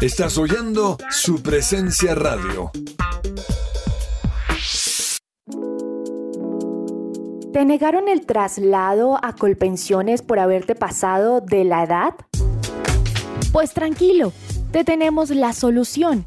[0.00, 2.70] Estás oyendo su presencia radio.
[7.52, 12.14] ¿Te negaron el traslado a Colpensiones por haberte pasado de la edad?
[13.50, 14.32] Pues tranquilo,
[14.70, 16.26] te tenemos la solución.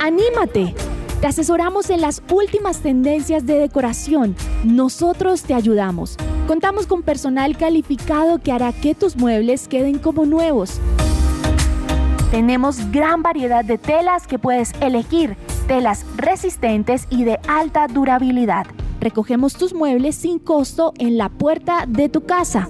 [0.00, 0.93] ¡Anímate!
[1.24, 4.36] Te asesoramos en las últimas tendencias de decoración.
[4.62, 6.18] Nosotros te ayudamos.
[6.46, 10.82] Contamos con personal calificado que hará que tus muebles queden como nuevos.
[12.30, 18.66] Tenemos gran variedad de telas que puedes elegir, telas resistentes y de alta durabilidad.
[19.00, 22.68] Recogemos tus muebles sin costo en la puerta de tu casa.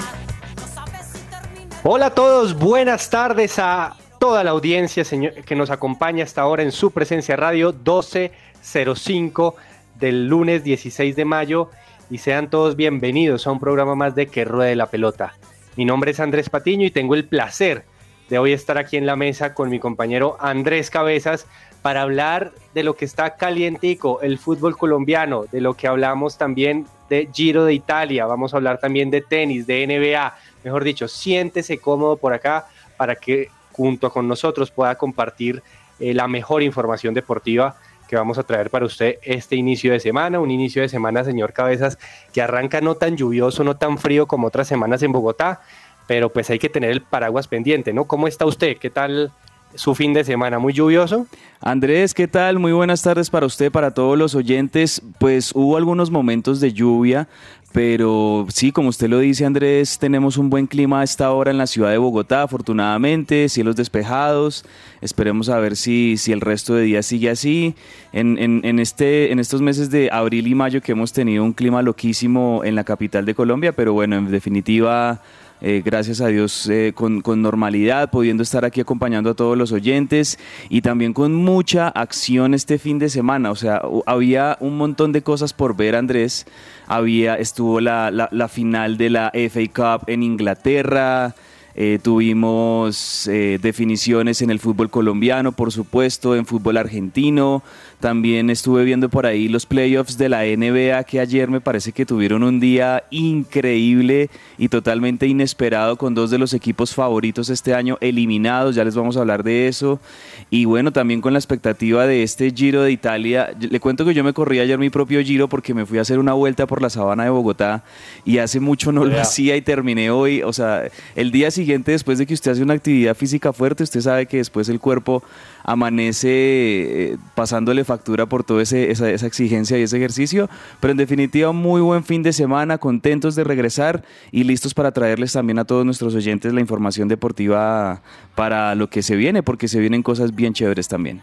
[0.55, 1.75] no sabes si termina.
[1.83, 5.03] Hola a todos, buenas tardes a toda la audiencia
[5.45, 9.55] que nos acompaña hasta ahora en su presencia radio 1205
[9.99, 11.69] del lunes 16 de mayo
[12.09, 15.33] y sean todos bienvenidos a un programa más de Que Ruede la Pelota.
[15.75, 17.85] Mi nombre es Andrés Patiño y tengo el placer
[18.29, 21.47] de hoy estar aquí en la mesa con mi compañero Andrés Cabezas
[21.83, 26.87] para hablar de lo que está calientico, el fútbol colombiano, de lo que hablamos también
[27.09, 30.33] de Giro de Italia, vamos a hablar también de tenis, de NBA,
[30.63, 35.61] mejor dicho, siéntese cómodo por acá para que junto con nosotros pueda compartir
[35.99, 37.75] eh, la mejor información deportiva
[38.07, 41.51] que vamos a traer para usted este inicio de semana, un inicio de semana, señor
[41.51, 41.99] Cabezas,
[42.31, 45.61] que arranca no tan lluvioso, no tan frío como otras semanas en Bogotá,
[46.07, 48.05] pero pues hay que tener el paraguas pendiente, ¿no?
[48.05, 48.77] ¿Cómo está usted?
[48.77, 49.31] ¿Qué tal
[49.75, 50.59] su fin de semana?
[50.59, 51.27] ¿Muy lluvioso?
[51.59, 52.59] Andrés, ¿qué tal?
[52.59, 55.01] Muy buenas tardes para usted, para todos los oyentes.
[55.17, 57.27] Pues hubo algunos momentos de lluvia,
[57.71, 61.57] pero sí, como usted lo dice, Andrés, tenemos un buen clima a esta hora en
[61.57, 64.63] la ciudad de Bogotá, afortunadamente, cielos despejados.
[65.01, 67.75] Esperemos a ver si, si el resto de días sigue así.
[68.11, 71.81] En, en, este, en estos meses de abril y mayo que hemos tenido un clima
[71.81, 75.21] loquísimo en la capital de Colombia, pero bueno, en definitiva
[75.65, 79.71] eh, gracias a Dios eh, con, con, normalidad, pudiendo estar aquí acompañando a todos los
[79.71, 80.37] oyentes
[80.67, 83.49] y también con mucha acción este fin de semana.
[83.49, 86.45] O sea, había un montón de cosas por ver, Andrés.
[86.85, 91.33] Había, estuvo la, la, la final de la FA Cup en Inglaterra.
[91.75, 97.63] eh, tuvimos eh, definiciones en el fútbol colombiano, por supuesto, en fútbol argentino.
[98.03, 102.05] También estuve viendo por ahí los playoffs de la NBA que ayer me parece que
[102.05, 107.97] tuvieron un día increíble y totalmente inesperado con dos de los equipos favoritos este año
[108.01, 108.75] eliminados.
[108.75, 110.01] Ya les vamos a hablar de eso.
[110.49, 113.55] Y bueno, también con la expectativa de este Giro de Italia.
[113.57, 116.19] Le cuento que yo me corrí ayer mi propio Giro porque me fui a hacer
[116.19, 117.85] una vuelta por la sabana de Bogotá
[118.25, 120.43] y hace mucho no lo hacía y terminé hoy.
[120.43, 120.83] O sea,
[121.15, 124.25] el día siguiente siguiente, después de que usted hace una actividad física fuerte, usted sabe
[124.25, 125.23] que después el cuerpo
[125.63, 130.49] amanece eh, pasándole factura por toda esa, esa, exigencia y ese ejercicio.
[130.79, 135.33] Pero en definitiva, muy buen fin de semana, contentos de regresar y listos para traerles
[135.33, 138.01] también a todos nuestros oyentes la información deportiva
[138.35, 141.21] para lo que se viene, porque se vienen cosas bien chéveres también.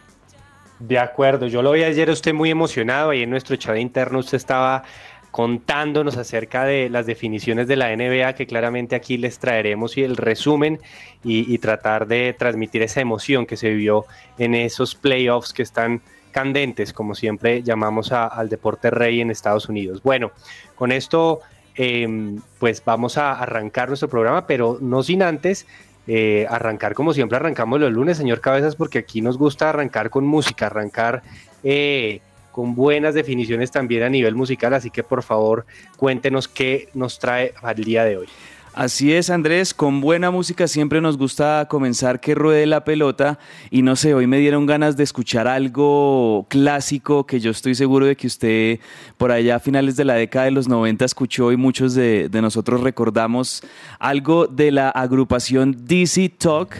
[0.79, 4.37] De acuerdo, yo lo vi ayer usted muy emocionado y en nuestro chat interno usted
[4.37, 4.83] estaba
[5.31, 10.17] contándonos acerca de las definiciones de la NBA que claramente aquí les traeremos y el
[10.17, 10.79] resumen
[11.23, 14.05] y, tratar de transmitir esa emoción que se vivió
[14.37, 16.01] en esos playoffs que están
[16.31, 20.01] candentes, como siempre llamamos al deporte rey en Estados Unidos.
[20.03, 20.31] Bueno,
[20.75, 21.41] con esto
[21.75, 25.67] em, pues vamos a arrancar nuestro programa, pero no sin antes
[26.07, 30.25] eh, arrancar como siempre arrancamos los lunes, señor Cabezas, porque aquí nos gusta arrancar con
[30.25, 31.21] música, arrancar...
[31.63, 35.65] Eh, con buenas definiciones también a nivel musical, así que por favor
[35.97, 38.27] cuéntenos qué nos trae al día de hoy.
[38.73, 43.37] Así es, Andrés, con buena música siempre nos gusta comenzar que ruede la pelota
[43.69, 48.05] y no sé, hoy me dieron ganas de escuchar algo clásico que yo estoy seguro
[48.05, 48.79] de que usted
[49.17, 52.41] por allá a finales de la década de los 90 escuchó y muchos de, de
[52.41, 53.61] nosotros recordamos
[53.99, 56.77] algo de la agrupación DC Talk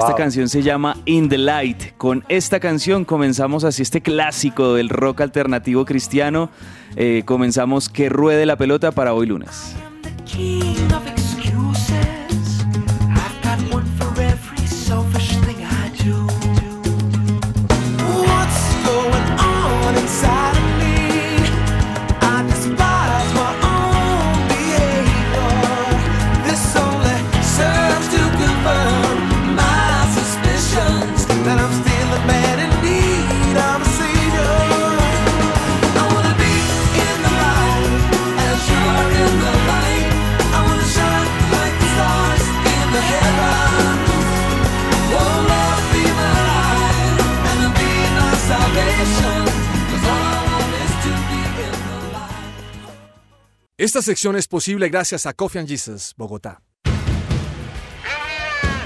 [0.00, 1.96] esta canción se llama In the Light.
[1.96, 6.50] Con esta canción comenzamos así este clásico del rock alternativo cristiano.
[6.96, 9.74] Eh, comenzamos que ruede la pelota para hoy lunes.
[53.76, 56.62] Esta sección es posible gracias a Coffee and Jesus, Bogotá.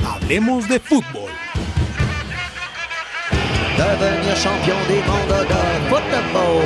[0.03, 1.31] Hablemos de fútbol.
[3.77, 6.63] Devenir champion du monde de football.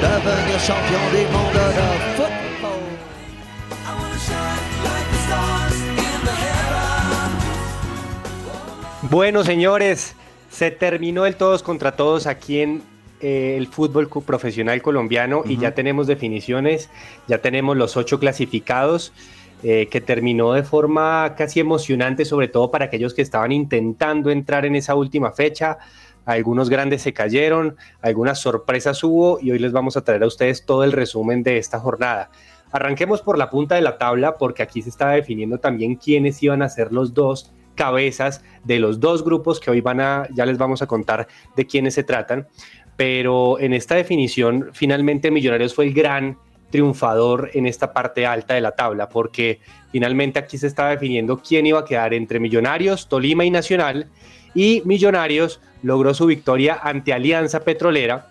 [0.00, 2.80] Devenir champion du monde de football.
[9.10, 10.14] Bueno, señores,
[10.52, 15.74] se terminó el todos contra todos aquí en eh, el fútbol profesional colombiano y ya
[15.74, 16.90] tenemos definiciones,
[17.28, 19.12] ya tenemos los ocho clasificados.
[19.62, 24.66] Eh, que terminó de forma casi emocionante, sobre todo para aquellos que estaban intentando entrar
[24.66, 25.78] en esa última fecha.
[26.26, 30.66] Algunos grandes se cayeron, algunas sorpresas hubo y hoy les vamos a traer a ustedes
[30.66, 32.30] todo el resumen de esta jornada.
[32.70, 36.60] Arranquemos por la punta de la tabla porque aquí se estaba definiendo también quiénes iban
[36.60, 40.58] a ser los dos cabezas de los dos grupos que hoy van a, ya les
[40.58, 42.48] vamos a contar de quiénes se tratan
[42.96, 46.38] pero en esta definición finalmente Millonarios fue el gran
[46.70, 49.60] triunfador en esta parte alta de la tabla, porque
[49.92, 54.06] finalmente aquí se estaba definiendo quién iba a quedar entre Millonarios, Tolima y Nacional,
[54.54, 58.28] y Millonarios logró su victoria ante Alianza Petrolera,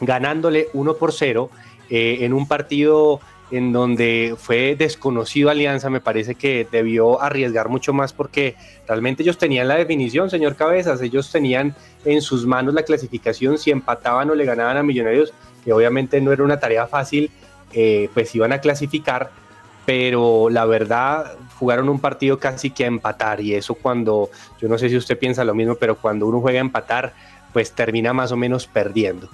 [0.00, 1.50] ganándole 1 por 0
[1.90, 3.20] eh, en un partido
[3.56, 8.56] en donde fue desconocido Alianza, me parece que debió arriesgar mucho más porque
[8.88, 13.70] realmente ellos tenían la definición, señor Cabezas, ellos tenían en sus manos la clasificación, si
[13.70, 15.32] empataban o le ganaban a Millonarios,
[15.64, 17.30] que obviamente no era una tarea fácil,
[17.72, 19.30] eh, pues iban a clasificar,
[19.86, 23.40] pero la verdad jugaron un partido casi que a empatar.
[23.40, 24.30] Y eso cuando,
[24.60, 27.12] yo no sé si usted piensa lo mismo, pero cuando uno juega a empatar,
[27.52, 29.28] pues termina más o menos perdiendo.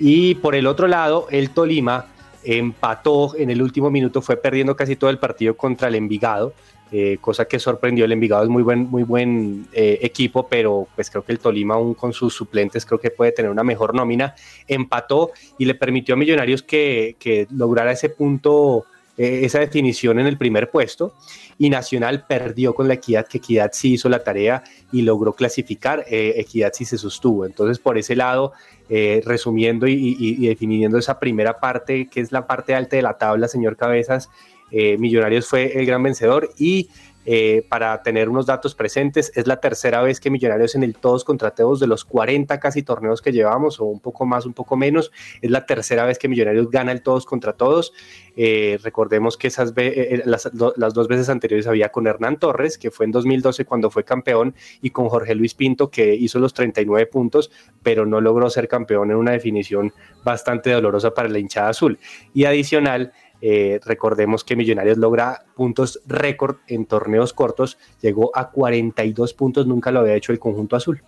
[0.00, 2.06] Y por el otro lado, el Tolima
[2.44, 6.54] empató en el último minuto, fue perdiendo casi todo el partido contra el Envigado,
[6.92, 8.04] eh, cosa que sorprendió.
[8.04, 11.74] El Envigado es muy buen, muy buen eh, equipo, pero pues creo que el Tolima,
[11.74, 14.34] aún con sus suplentes, creo que puede tener una mejor nómina.
[14.66, 18.86] Empató y le permitió a Millonarios que, que lograra ese punto,
[19.22, 21.12] eh, esa definición en el primer puesto.
[21.58, 26.06] Y Nacional perdió con la Equidad, que Equidad sí hizo la tarea y logró clasificar.
[26.08, 27.44] Equidad sí se sostuvo.
[27.44, 28.54] Entonces, por ese lado,
[28.92, 33.46] eh, resumiendo y, definiendo esa primera parte, que es la parte alta de la tabla,
[33.46, 34.30] señor Cabezas,
[34.72, 36.88] eh, Millonarios fue el gran vencedor y
[37.26, 41.22] eh, para tener unos datos presentes, es la tercera vez que Millonarios en el todos
[41.22, 44.76] contra todos de los 40 casi torneos que llevamos, o un poco más, un poco
[44.76, 45.12] menos,
[45.42, 47.92] es la tercera vez que Millonarios gana el todos contra todos.
[48.36, 52.90] Eh, recordemos que esas eh, las, las, dos veces anteriores había con Hernán Torres, que
[52.90, 57.06] fue en 2012 cuando fue campeón, y con Jorge Luis Pinto, que hizo los 39
[57.06, 57.50] puntos,
[57.82, 59.92] pero no logró ser campeón en una definición
[60.24, 61.98] bastante dolorosa para la hinchada azul.
[62.32, 69.34] Y adicional, eh, recordemos que Millonarios logra puntos récord en torneos cortos, llegó a 42
[69.34, 71.02] puntos, nunca lo había hecho el conjunto azul.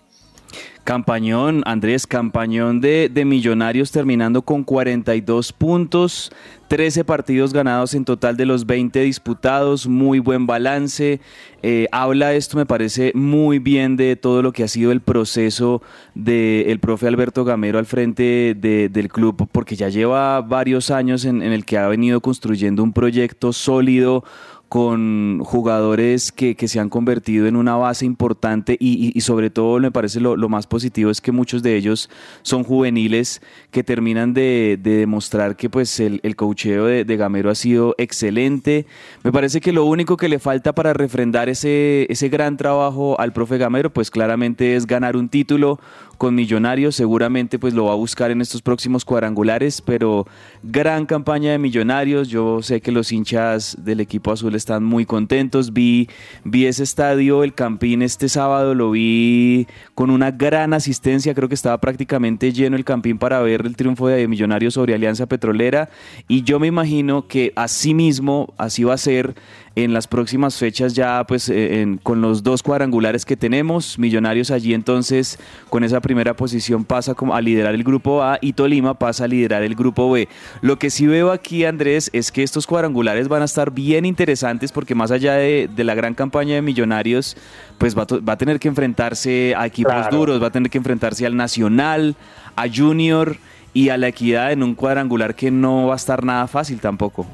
[0.84, 6.32] Campañón, Andrés, campañón de, de, Millonarios terminando con 42 puntos,
[6.66, 11.20] 13 partidos ganados en total de los 20 disputados, muy buen balance.
[11.62, 15.82] Eh, habla esto, me parece muy bien de todo lo que ha sido el proceso
[16.16, 21.64] del profe Alberto Gamero al frente del club, porque ya lleva varios años en el
[21.64, 24.24] que ha venido construyendo un proyecto sólido
[24.72, 30.18] con jugadores que, se han convertido en una base importante y, sobre todo me parece
[30.18, 32.08] lo, más positivo es que muchos de ellos
[32.40, 37.94] son juveniles que terminan de, demostrar que pues el, el cocheo de, Gamero ha sido
[37.98, 38.86] excelente.
[39.22, 43.34] Me parece que lo único que le falta para refrendar ese, ese gran trabajo al
[43.34, 45.80] profe Gamero pues claramente es ganar un título,
[46.22, 50.24] con Millonarios, seguramente pues lo va a buscar en estos próximos cuadrangulares, pero
[50.62, 55.72] gran campaña de Millonarios, yo sé que los hinchas del equipo azul están muy contentos,
[55.72, 56.08] vi,
[56.44, 61.54] vi ese estadio, el Campín este sábado, lo vi con una gran asistencia, creo que
[61.54, 65.90] estaba prácticamente lleno el Campín para ver el triunfo de Millonarios sobre Alianza Petrolera.
[66.28, 69.34] Y yo me imagino que así mismo, así va a ser
[69.74, 74.74] en las próximas fechas ya pues eh, con los dos cuadrangulares que tenemos, Millonarios allí
[74.74, 75.38] entonces
[75.70, 79.28] con esa primera posición pasa como a liderar el grupo A y Tolima pasa a
[79.28, 80.28] liderar el grupo B.
[80.60, 84.72] Lo que sí veo aquí Andrés es que estos cuadrangulares van a estar bien interesantes
[84.72, 87.36] porque más allá de, la gran campaña de Millonarios
[87.78, 91.36] pues va, a tener que enfrentarse a equipos duros, va a tener que enfrentarse al
[91.36, 92.14] Nacional,
[92.54, 93.36] a Junior
[93.74, 97.26] y a la Equidad en un cuadrangular que no va a estar nada fácil tampoco.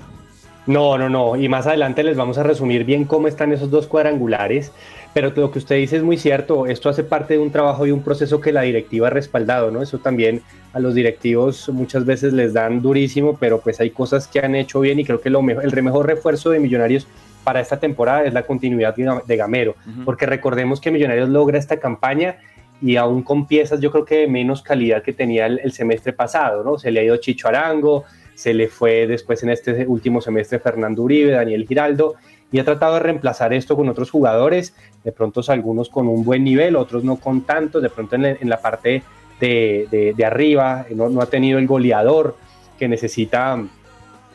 [0.69, 1.35] No, no, no.
[1.35, 4.71] Y más adelante les vamos a resumir bien cómo están esos dos cuadrangulares.
[5.15, 6.67] Pero lo que usted dice es muy cierto.
[6.67, 9.81] Esto hace parte de un trabajo y un proceso que la directiva ha respaldado, ¿no?
[9.81, 10.43] Eso también
[10.75, 14.81] a los directivos muchas veces les dan durísimo, pero pues hay cosas que han hecho
[14.81, 17.09] bien y creo que lo mejor, el mejor refuerzo de Millonarios
[17.45, 22.37] para esta temporada es la continuidad de Gamero, porque recordemos que Millonarios logra esta campaña
[22.83, 26.13] y aún con piezas yo creo que de menos calidad que tenía el, el semestre
[26.13, 26.79] pasado, ¿no?
[26.79, 28.05] Se le ha ido Chicho Arango,
[28.39, 32.15] se le fue después en este último semestre Fernando Uribe, Daniel Giraldo,
[32.53, 36.45] y ha tratado de reemplazar esto con otros jugadores, de pronto algunos con un buen
[36.45, 39.03] nivel, otros no con tanto, de pronto en, la parte
[39.41, 42.37] de, arriba no, ha tenido el goleador
[42.79, 43.61] que necesita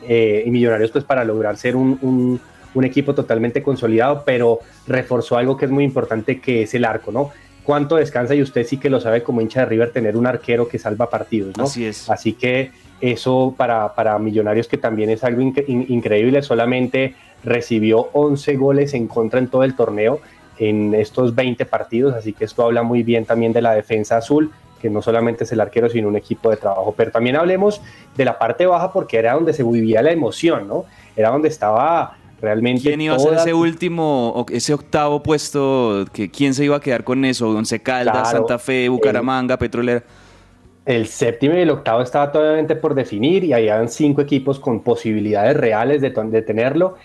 [0.06, 2.38] eh, Millonarios pues para lograr ser un,
[2.74, 7.10] un, equipo totalmente consolidado, pero reforzó algo que es muy importante que es el arco,
[7.10, 7.30] ¿no?
[7.62, 10.68] Cuánto descansa y usted sí que lo sabe como hincha de River tener un arquero
[10.68, 11.64] que salva partidos, ¿no?
[11.64, 12.10] Así es.
[12.10, 12.70] Así que
[13.12, 19.38] eso para, para Millonarios que también es algo increíble, solamente recibió 11 goles en contra
[19.38, 20.20] en todo el torneo
[20.58, 24.52] en estos 20 partidos, así que esto habla muy bien también de la defensa azul,
[24.80, 26.94] que no solamente es el arquero, sino un equipo de trabajo.
[26.96, 27.80] Pero también hablemos
[28.16, 30.84] de la parte baja porque era donde se vivía la emoción, ¿no?
[31.16, 32.82] Era donde estaba realmente...
[32.82, 36.04] ¿Quién iba a ser ese último, ese octavo puesto?
[36.12, 37.50] Que, ¿Quién se iba a quedar con eso?
[37.50, 40.04] Once Caldas, Santa Fe, Bucaramanga, Petrolera.
[40.86, 45.56] El séptimo y el octavo estaba todavía por definir y habían cinco equipos con posibilidades
[45.56, 46.10] reales de,
[46.42, 46.96] tenerlo.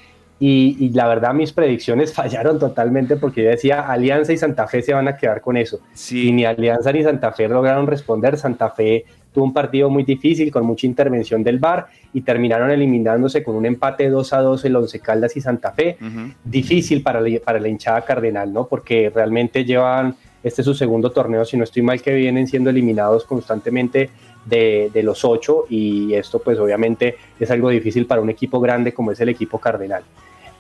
[0.42, 4.94] Y, la verdad mis predicciones fallaron totalmente porque yo decía Alianza y Santa Fe se
[4.94, 5.80] van a quedar con eso.
[6.12, 8.38] Y ni Alianza ni Santa Fe lograron responder.
[8.38, 13.44] Santa Fe tuvo un partido muy difícil con mucha intervención del VAR y terminaron eliminándose
[13.44, 15.98] con un empate 2 a 2 el Once Caldas y Santa Fe.
[16.44, 18.68] Difícil para para la hinchada cardenal, ¿no?
[18.68, 22.70] Porque realmente llevan este es su segundo torneo, si no estoy mal, que vienen siendo
[22.70, 24.10] eliminados constantemente
[24.46, 29.12] de, los ocho y esto pues obviamente es algo difícil para un equipo grande como
[29.12, 30.04] es el equipo Cardenal.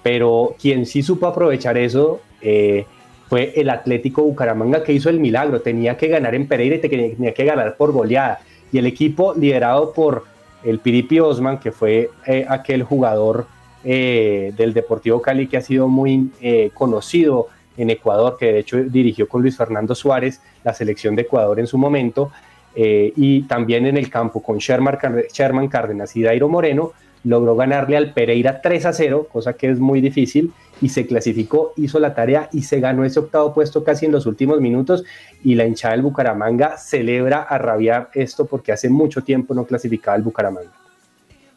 [0.03, 2.85] Pero quien sí supo aprovechar eso eh,
[3.27, 7.33] fue el Atlético Bucaramanga que hizo el milagro, tenía que ganar en Pereira y tenía
[7.33, 8.39] que ganar por goleada.
[8.71, 10.25] Y el equipo liderado por
[10.63, 13.47] el Piripi Osman, que fue eh, aquel jugador
[13.83, 16.31] eh, del Deportivo Cali que ha sido muy
[16.73, 17.47] conocido
[17.79, 21.67] en Ecuador, que de hecho dirigió con Luis Fernando Suárez la selección de Ecuador en
[21.67, 22.31] su momento,
[22.75, 26.91] eh, y también en el campo con Sherman, Cárdenas y Dairo Moreno,
[27.23, 31.73] logró ganarle al Pereira 3 a 0, cosa que es muy difícil, y se clasificó,
[31.77, 35.03] hizo la tarea y se ganó ese octavo puesto casi en los últimos minutos,
[35.43, 40.17] y la hinchada del Bucaramanga celebra a rabiar esto porque hace mucho tiempo no clasificaba
[40.17, 40.71] el Bucaramanga.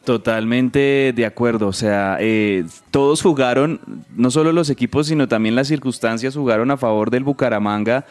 [0.03, 3.79] Totalmente de acuerdo, o sea, eh, todos jugaron,
[4.13, 8.05] no solo los equipos, sino también las circunstancias jugaron a favor del Bucaramanga,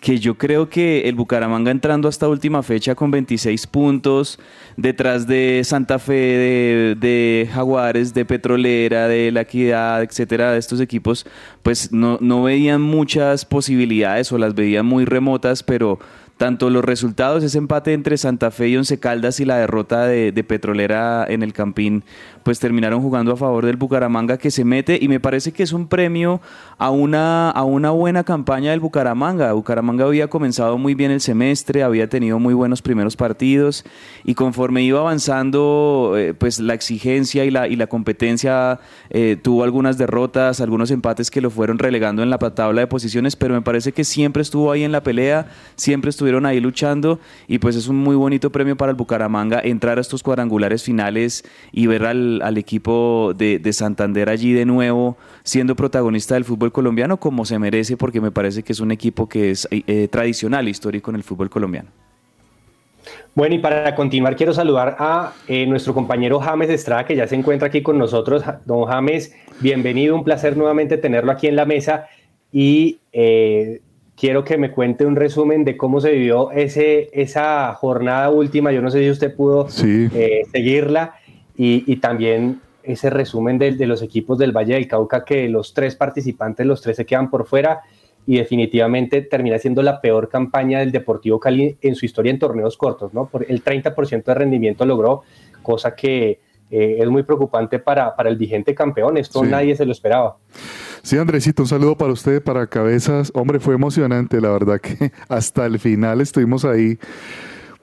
[0.00, 4.40] que yo creo que el Bucaramanga entrando hasta última fecha con 26 puntos,
[4.76, 11.26] detrás de Santa Fe, de, Jaguares, de Petrolera, de La Equidad, etcétera, de estos equipos,
[11.62, 16.00] pues no, no veían muchas posibilidades o las veían muy remotas, pero
[16.36, 20.32] tanto los resultados, ese empate entre Santa Fe y Once Caldas y la derrota de,
[20.46, 22.04] Petrolera en el Campín,
[22.46, 25.72] pues terminaron jugando a favor del Bucaramanga que se mete y me parece que es
[25.72, 26.40] un premio
[26.78, 29.52] a una, a una buena campaña del Bucaramanga.
[29.52, 33.84] Bucaramanga había comenzado muy bien el semestre, había tenido muy buenos primeros partidos
[34.22, 38.78] y conforme iba avanzando, eh, pues la exigencia y la, y la competencia
[39.10, 43.34] eh, tuvo algunas derrotas, algunos empates que lo fueron relegando en la tabla de posiciones,
[43.34, 47.58] pero me parece que siempre estuvo ahí en la pelea, siempre estuvieron ahí luchando y
[47.58, 51.88] pues es un muy bonito premio para el Bucaramanga entrar a estos cuadrangulares finales y
[51.88, 57.44] ver al al, equipo de, Santander allí de nuevo, siendo protagonista del fútbol colombiano como
[57.44, 61.10] se merece, porque me parece que es un equipo que es eh, eh, tradicional, histórico
[61.10, 61.90] en el fútbol colombiano.
[63.34, 67.34] Bueno, y para continuar quiero saludar a eh, nuestro compañero James Estrada, que ya se
[67.34, 68.42] encuentra aquí con nosotros.
[68.64, 72.06] Don James, bienvenido, un placer nuevamente tenerlo aquí en la mesa
[72.50, 72.98] y
[74.16, 78.72] quiero que me cuente un resumen de cómo se vivió ese, esa jornada última.
[78.72, 81.14] Yo no sé si usted pudo seguirla
[81.56, 85.96] y, también ese resumen de, de, los equipos del Valle del Cauca, que los tres
[85.96, 87.82] participantes, los tres se quedan por fuera
[88.26, 92.76] y definitivamente termina siendo la peor campaña del Deportivo Cali en su historia en torneos
[92.76, 93.26] cortos, ¿no?
[93.26, 95.22] Por el 30% de rendimiento logró,
[95.62, 99.16] cosa que eh, es muy preocupante para, para, el vigente campeón.
[99.16, 100.36] Esto nadie se lo esperaba.
[101.02, 103.30] Sí, Andresito, un saludo para usted, para Cabezas.
[103.34, 106.98] Hombre, fue emocionante, la verdad que hasta el final estuvimos ahí.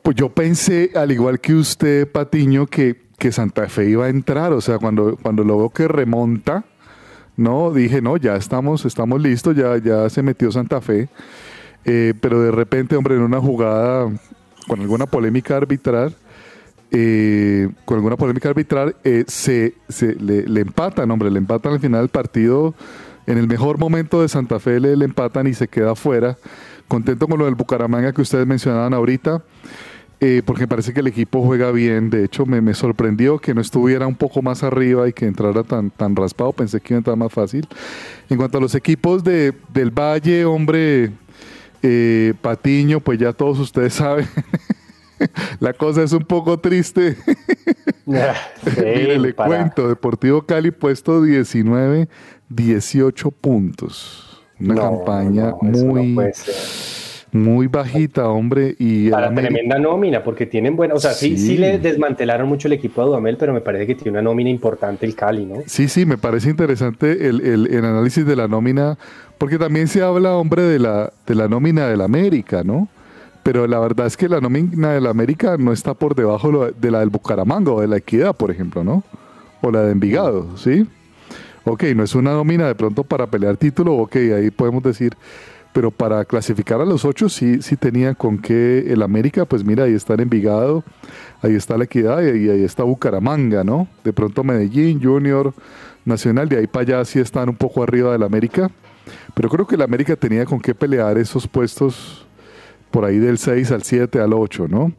[0.02, 4.52] Pues yo pensé, al igual que usted, Patiño, que que Santa Fe iba a entrar,
[4.52, 6.66] o sea, cuando, cuando lo veo que remonta,
[7.38, 11.08] no, dije, no, ya estamos, estamos listos, ya, ya se metió Santa Fe,
[11.86, 14.12] eh, pero de repente, hombre, en una jugada
[14.68, 16.14] con alguna polémica arbitral,
[16.92, 21.80] eh, con alguna polémica arbitral, eh, se, se le, le, empatan, hombre, le empatan al
[21.80, 22.76] final del partido,
[23.26, 26.36] en el mejor momento de Santa Fe le, le empatan y se queda fuera.
[26.90, 29.42] Contento con lo del Bucaramanga que ustedes mencionaban ahorita.
[30.26, 32.10] Eh, porque parece que el equipo juega bien.
[32.10, 35.90] De hecho, me, sorprendió que no estuviera un poco más arriba y que entrara tan,
[35.92, 36.54] tan raspado.
[36.54, 37.68] Pensé que iba a entrar más fácil.
[38.30, 41.12] En cuanto a los equipos de, del Valle, hombre,
[41.82, 44.26] eh, Patiño, pues ya todos ustedes saben.
[45.60, 47.18] La cosa es un poco triste.
[48.06, 52.08] Mire, le cuento, Deportivo Cali puesto 19,
[52.48, 54.42] 18 puntos.
[54.58, 56.16] Una campaña muy
[57.34, 58.76] muy bajita, hombre.
[58.78, 60.94] Y Para tremenda nómina, porque tienen buena.
[60.94, 61.38] O sea, sí.
[61.38, 61.58] sí.
[61.58, 65.06] le desmantelaron mucho el equipo de Dudamel, pero me parece que tiene una nómina importante
[65.06, 65.64] el Cali, ¿no?
[65.66, 68.98] Sí, sí, me parece interesante el, el, análisis de la nómina,
[69.40, 72.88] porque también se habla, hombre, de la, de la nómina del América, ¿no?
[73.42, 77.00] Pero la verdad es que la nómina del América no está por debajo de la
[77.00, 79.04] del Bucaramanga o de la Equidad, por ejemplo, ¿no?
[79.62, 80.88] O la de Envigado, ¿sí?
[81.66, 85.14] Ok, no es una nómina de pronto para pelear título, ok, ahí podemos decir
[85.74, 89.86] pero para clasificar a los ocho sí, sí tenía con qué el América, pues mira,
[89.86, 90.84] ahí está el Envigado,
[91.42, 93.88] ahí está la Equidad y ahí está Bucaramanga, ¿no?
[94.04, 95.54] De pronto Medellín, Junior,
[96.06, 98.70] Nacional, de ahí para allá sí están un poco arriba del América,
[99.34, 102.26] pero creo que el América tenía con qué pelear esos puestos
[102.92, 104.94] por ahí del 6 al 7 al 8, ¿no?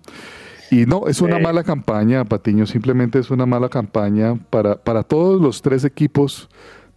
[0.70, 5.40] Y no, es una mala campaña, Patiño, simplemente es una mala campaña para, para todos
[5.40, 6.48] los tres equipos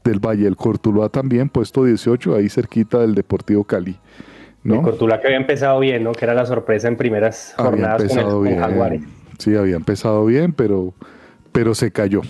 [0.07, 0.47] del Valle.
[0.47, 3.97] El Cortuluá también, puesto 18, ahí cerquita del Deportivo Cali.
[4.63, 4.75] ¿no?
[4.75, 6.11] El Cortuluá que había empezado bien, ¿no?
[6.11, 9.01] Que era la sorpresa en primeras jornadas con, el, Jaguares.
[9.37, 10.93] Sí, había empezado bien, pero,
[11.51, 12.21] pero se cayó.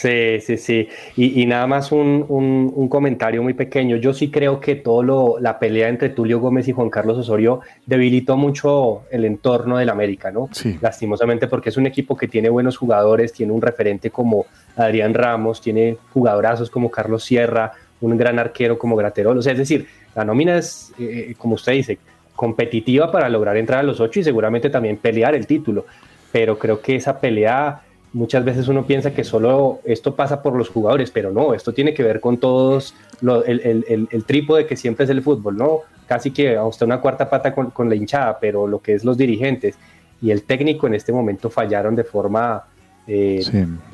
[0.00, 0.88] Sí, sí, sí.
[1.14, 3.96] Y, nada más un, un, comentario muy pequeño.
[3.96, 7.60] Yo sí creo que todo lo, la pelea entre Tulio Gómez y Juan Carlos Osorio
[7.84, 10.48] debilitó mucho el entorno del América, ¿no?
[10.52, 10.78] Sí.
[10.80, 15.60] Lastimosamente porque es un equipo que tiene buenos jugadores, tiene un referente como Adrián Ramos,
[15.60, 19.36] tiene jugadorazos como Carlos Sierra, un gran arquero como Graterol.
[19.36, 21.98] O sea, es decir, la nómina es, eh, como usted dice,
[22.34, 25.84] competitiva para lograr entrar a los ocho y seguramente también pelear el título.
[26.32, 27.82] Pero creo que esa pelea
[28.12, 31.94] muchas veces uno piensa que solo esto pasa por los jugadores, pero no, esto tiene
[31.94, 35.80] que ver con todos, el, el, el, trípode que siempre es el fútbol, ¿no?
[36.06, 39.16] Casi que hasta una cuarta pata con, con, la hinchada, pero lo que es los
[39.16, 39.76] dirigentes
[40.20, 42.64] y el técnico en este momento fallaron de forma
[43.06, 43.44] eh,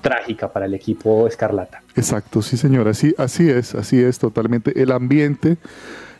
[0.00, 1.83] trágica para el equipo Escarlata.
[1.94, 4.81] Exacto, sí señor, así, así es, así es totalmente.
[4.81, 5.59] El ambiente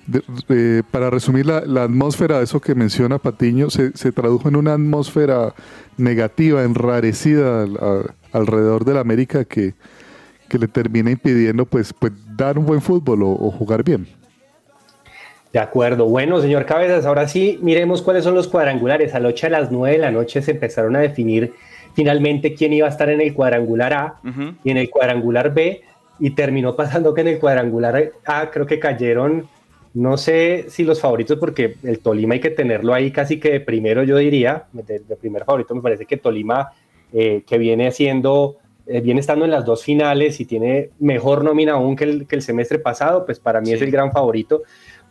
[0.07, 4.57] de- eh, para resumir la, la atmósfera, eso que menciona Patiño, se, se tradujo en
[4.57, 5.55] una atmósfera
[5.99, 9.75] negativa, enrarecida al- a- alrededor de la América que,
[10.49, 14.07] que le termina impidiendo pues, pues dar un buen fútbol o, o jugar bien.
[15.53, 16.07] De acuerdo.
[16.07, 19.15] Bueno, señor Cabezas, ahora sí, miremos cuáles son los cuadrangulares.
[19.15, 21.55] A la 8 a las 9 de la noche se empezaron a definir
[21.95, 24.15] finalmente quién iba a estar en el cuadrangular A
[24.65, 25.81] y en el cuadrangular B.
[26.19, 29.49] Y terminó pasando que en el cuadrangular A creo que cayeron,
[29.97, 33.61] no sé si los favoritos, porque el Tolima hay que tenerlo ahí casi que de
[33.61, 35.75] primero, yo diría, de, de primer favorito.
[35.75, 36.73] Me parece que Tolima,
[37.13, 41.73] eh, que viene haciendo, eh, viene estando en las dos finales y tiene mejor nómina
[41.73, 44.63] aún que el, que el semestre pasado, pues para mí es el gran favorito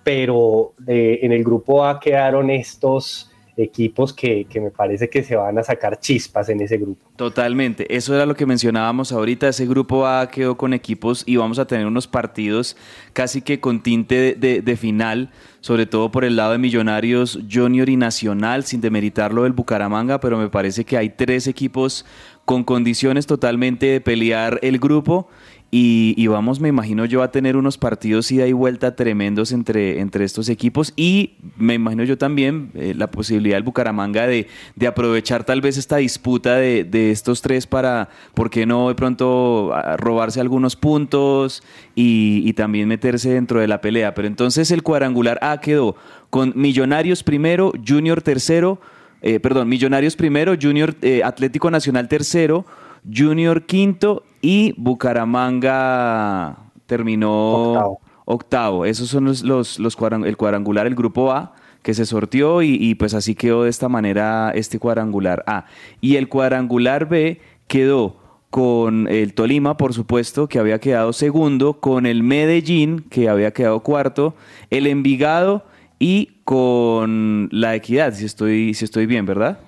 [0.06, 5.36] pero eh, en el grupo A quedaron estos equipos que, que me parece que se
[5.36, 7.10] van a sacar chispas en ese grupo.
[7.15, 11.60] Totalmente, eso era lo que mencionábamos ahorita, ese grupo A quedó con equipos y vamos
[11.60, 12.76] a tener unos partidos
[13.13, 17.88] casi que con tinte de, de- final, sobre todo por el lado de Millonarios Junior
[17.88, 22.06] y Nacional, sin demeritar lo del Bucaramanga, pero me parece que hay tres equipos
[22.44, 25.30] con condiciones totalmente de pelear el grupo
[25.77, 29.99] y, y vamos, me imagino yo, a tener unos partidos ida y vuelta tremendos entre,
[29.99, 34.88] entre estos equipos y me imagino yo también eh, la posibilidad del Bucaramanga de, de
[34.88, 39.73] aprovechar tal vez esta disputa de, de estos tres para, ¿por qué no de pronto
[39.97, 41.61] robarse algunos puntos
[41.93, 44.13] y, y también meterse dentro de la pelea?
[44.13, 45.97] Pero entonces el cuadrangular A quedó
[46.29, 48.79] con Millonarios primero, Junior tercero,
[49.21, 52.65] eh, perdón, Millonarios primero, Junior eh, Atlético Nacional tercero,
[53.13, 58.86] Junior quinto y Bucaramanga terminó octavo.
[58.86, 63.13] Esos son los, los, el cuadrangular, el grupo A que se sortió y, y pues
[63.13, 65.65] así quedó de esta manera este cuadrangular A.
[66.02, 68.18] Y el cuadrangular B quedó
[68.50, 73.82] con el Tolima, por supuesto, que había quedado segundo, con el Medellín, que había quedado
[73.82, 74.34] cuarto,
[74.70, 75.65] el Envigado
[76.00, 79.60] y con la Equidad, si estoy, si estoy bien, ¿verdad?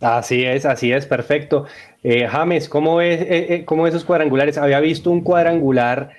[0.00, 1.66] Así es, así es, perfecto.
[2.08, 4.58] Eh, James, ¿cómo es, eh, eh, cómo ves esos cuadrangulares?
[4.58, 6.10] Había visto un cuadrangular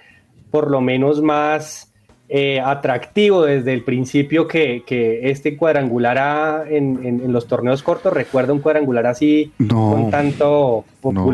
[0.51, 1.93] por lo menos más
[2.29, 7.81] eh, atractivo desde el principio que, que este cuadrangular A en, en- en los torneos
[7.83, 8.11] cortos.
[8.11, 9.91] Recuerda un cuadrangular así No.
[9.93, 11.31] con tanto No.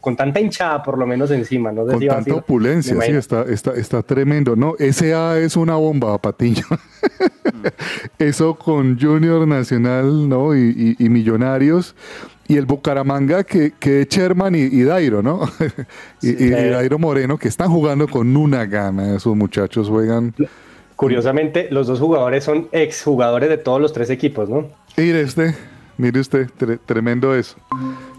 [0.00, 1.72] con tanta hinchada por lo menos encima.
[1.72, 4.54] No sé Con si tanta opulencia, sí, está, está, está tremendo.
[4.54, 6.62] No, SA es una bomba, Patiño.
[8.20, 10.54] Eso con Junior Nacional, ¿no?
[10.54, 11.96] Y, y- y Millonarios.
[12.48, 15.40] Y el Bucaramanga que, que es Sherman y, y Dairo, ¿no?
[16.22, 19.16] y, Dairo Moreno, que están jugando con una gana.
[19.16, 20.34] Esos muchachos juegan.
[20.94, 24.68] Curiosamente, los dos jugadores son exjugadores de todos los tres equipos, ¿no?
[24.96, 25.54] Mire usted,
[25.98, 27.56] mire usted, tre- tremendo eso.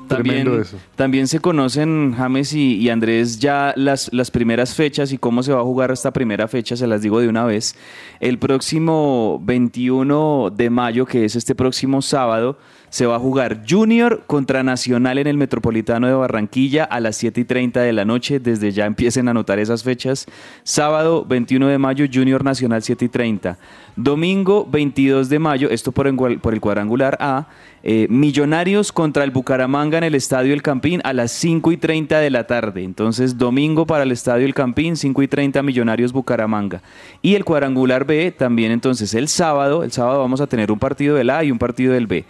[0.07, 0.77] También, Tremendo eso.
[0.95, 5.51] también se conocen, James y, y Andrés, ya las, las primeras fechas y cómo se
[5.51, 7.75] va a jugar esta primera fecha, se las digo de una vez.
[8.21, 12.57] El próximo 21 de mayo, que es este próximo sábado,
[12.89, 17.41] se va a jugar Junior contra Nacional en el Metropolitano de Barranquilla a las 7
[17.41, 18.39] y 30 de la noche.
[18.39, 20.25] Desde ya empiecen a anotar esas fechas.
[20.63, 23.57] Sábado 21 de mayo, Junior Nacional 7 y 30.
[23.95, 27.47] Domingo 22 de mayo, esto por, el cuadrangular A,
[27.83, 32.19] eh, Millonarios contra el Bucaramanga en el Estadio El Campín a las 5 y 30
[32.19, 32.83] de la tarde.
[32.83, 36.81] Entonces, domingo para el Estadio El Campín, 5 y 30 Millonarios Bucaramanga.
[37.21, 41.15] Y el cuadrangular B también entonces el sábado, el sábado vamos a tener un partido
[41.15, 42.25] del A y un partido del B.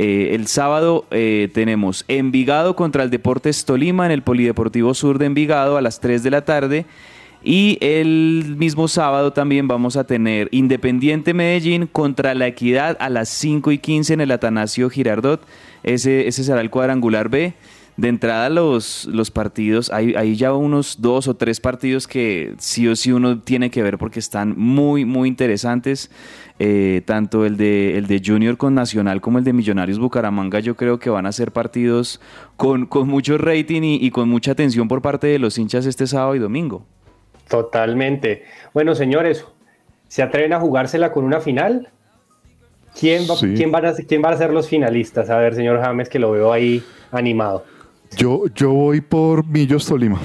[0.00, 5.26] Eh, el sábado eh, tenemos Envigado contra el Deportes Tolima en el Polideportivo Sur de
[5.26, 6.86] Envigado a las 3 de la tarde.
[7.42, 13.28] Y el mismo sábado también vamos a tener Independiente Medellín contra la Equidad a las
[13.28, 15.44] 5 y 15 en el Atanasio Girardot.
[15.82, 17.54] Ese, ese será el cuadrangular B.
[17.98, 22.86] De entrada los, los partidos, hay, hay ya unos dos o tres partidos que sí
[22.86, 26.08] o sí uno tiene que ver porque están muy, muy interesantes.
[26.60, 30.74] Eh, tanto el de, el de Junior con Nacional como el de Millonarios Bucaramanga yo
[30.76, 32.20] creo que van a ser partidos
[32.56, 36.06] con, con mucho rating y, y con mucha atención por parte de los hinchas este
[36.06, 36.84] sábado y domingo.
[37.48, 38.44] Totalmente.
[38.74, 39.44] Bueno, señores,
[40.08, 41.88] ¿se atreven a jugársela con una final?
[42.98, 43.54] ¿Quién, va- Sí.
[43.56, 45.30] quién, van a, ¿Quién van a ser los finalistas?
[45.30, 46.82] A ver, señor James, que lo veo ahí
[47.12, 47.64] animado.
[48.16, 50.20] Yo, yo voy por Millos Tolima.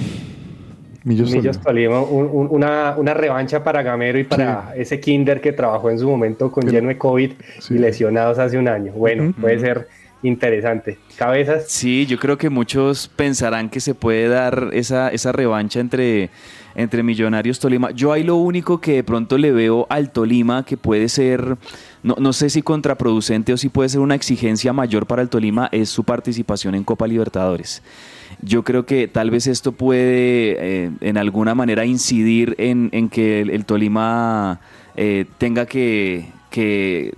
[1.03, 1.95] Millos, Millos Tolima.
[1.97, 5.99] Tolima, un- un- una, una revancha para Gamero y para ese Kinder que trabajó en
[5.99, 7.31] su momento con lleno de COVID
[7.69, 8.93] y lesionados hace un año.
[8.93, 9.87] Bueno, puede ser
[10.23, 10.97] interesante.
[11.17, 11.65] Cabezas.
[11.67, 16.29] Sí, yo creo que muchos pensarán que se puede dar esa, esa revancha entre,
[16.75, 17.91] entre Millonarios Tolima.
[17.91, 21.57] Yo ahí lo único que de pronto le veo al Tolima que puede ser,
[22.03, 25.69] no, no sé si contraproducente o si puede ser una exigencia mayor para el Tolima,
[25.71, 27.81] es su participación en Copa Libertadores.
[28.41, 33.41] Yo creo que tal vez esto puede eh, en alguna manera incidir en, en que
[33.41, 34.59] el, Tolima
[34.95, 37.13] eh, tenga que, que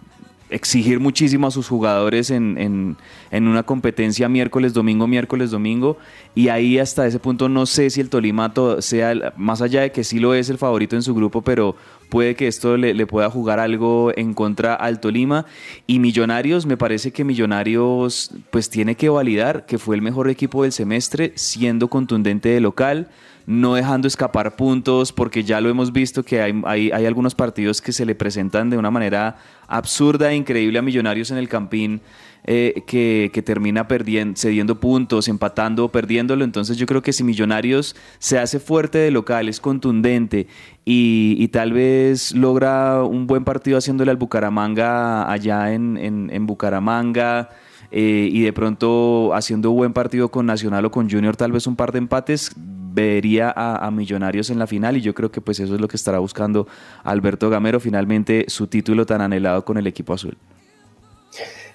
[0.50, 2.98] exigir muchísimo a sus jugadores en,
[3.32, 5.98] en, una competencia miércoles, domingo, miércoles, domingo.
[6.36, 10.04] Y ahí hasta ese punto no sé si el Tolima sea, más allá de que
[10.04, 11.76] sí lo es el favorito en su grupo, pero
[12.10, 15.46] puede que esto le, le, pueda jugar algo en contra al Tolima.
[15.88, 20.64] Y Millonarios, me parece que Millonarios pues tiene que validar que fue el mejor equipo
[20.64, 23.10] del semestre, siendo contundente de local
[23.46, 27.92] no dejando escapar puntos, porque ya lo hemos visto que hay, hay, algunos partidos que
[27.92, 32.02] se le presentan de una manera absurda e increíble a Millonarios en el Campín.
[32.48, 36.44] Eh, que, termina perdiendo, cediendo puntos, empatando o perdiéndolo.
[36.44, 40.46] Entonces yo creo que si Millonarios se hace fuerte de local, es contundente
[40.86, 47.50] y, tal vez logra un buen partido haciéndole al Bucaramanga allá en, en Bucaramanga,
[47.92, 51.76] eh, y de pronto haciendo buen partido con Nacional o con Junior, tal vez un
[51.76, 52.52] par de empates,
[52.96, 55.96] vería a, Millonarios en la final y yo creo que pues eso es lo que
[55.96, 56.68] estará buscando
[57.04, 60.38] Alberto Gamero, finalmente su título tan anhelado con el equipo azul.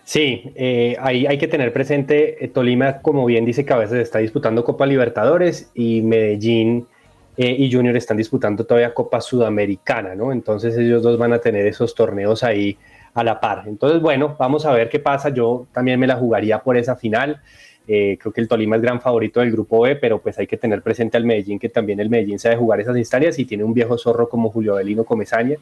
[0.04, 3.98] Sí, eh, hay, hay, que tener presente, eh, Tolima, como bien dice que a veces
[4.00, 6.86] está disputando Copa Libertadores y Medellín
[7.36, 10.30] y Junior están disputando todavía Copa Sudamericana, ¿no?
[10.30, 12.76] Entonces ellos dos van a tener esos torneos ahí
[13.14, 13.64] a la par.
[13.66, 15.30] Entonces, bueno, vamos a ver qué pasa.
[15.30, 17.40] Yo también me la jugaría por esa final.
[17.88, 20.56] Eh, creo que el Tolima es gran favorito del grupo B, pero pues hay que
[20.56, 23.74] tener presente al Medellín, que también el Medellín sabe jugar esas instancias y tiene un
[23.74, 25.56] viejo zorro como Julio Avelino Comesaña.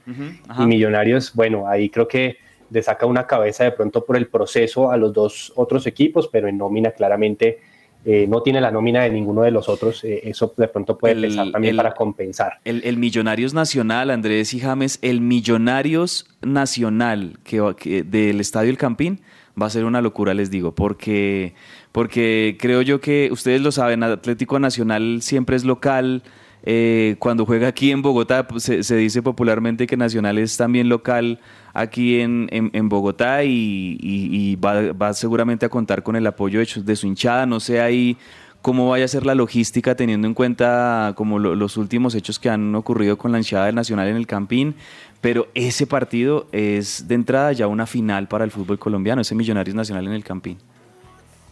[0.59, 2.37] y Millonarios, bueno, ahí creo que
[2.71, 6.49] le saca una cabeza de pronto por el proceso a los dos otros equipos, pero
[6.49, 7.61] en nómina claramente
[8.05, 11.17] eh, no tiene la nómina de ninguno de los otros, eh, eso de pronto puede
[11.21, 12.61] pesar también para compensar.
[12.65, 19.21] El, Millonarios Nacional, Andrés y James, el Millonarios Nacional que, del Estadio El Campín
[19.61, 21.55] va a ser una locura, les digo, porque,
[21.93, 26.23] porque creo yo que ustedes lo saben, Atlético Nacional siempre es local.
[26.65, 31.41] Eh, cuando juega aquí en Bogotá, pues, se, dice popularmente que Nacional es también local
[31.73, 37.47] aquí en, en, Bogotá y, va, seguramente a contar con el apoyo de, su hinchada.
[37.47, 38.17] No sé ahí
[38.61, 42.75] cómo vaya a ser la logística teniendo en cuenta como los últimos hechos que han
[42.75, 44.75] ocurrido con la hinchada del Nacional en el Campín.
[45.21, 49.75] Pero ese partido es de entrada ya una final para el fútbol colombiano, ese Millonarios
[49.75, 50.59] Nacional en el Campín.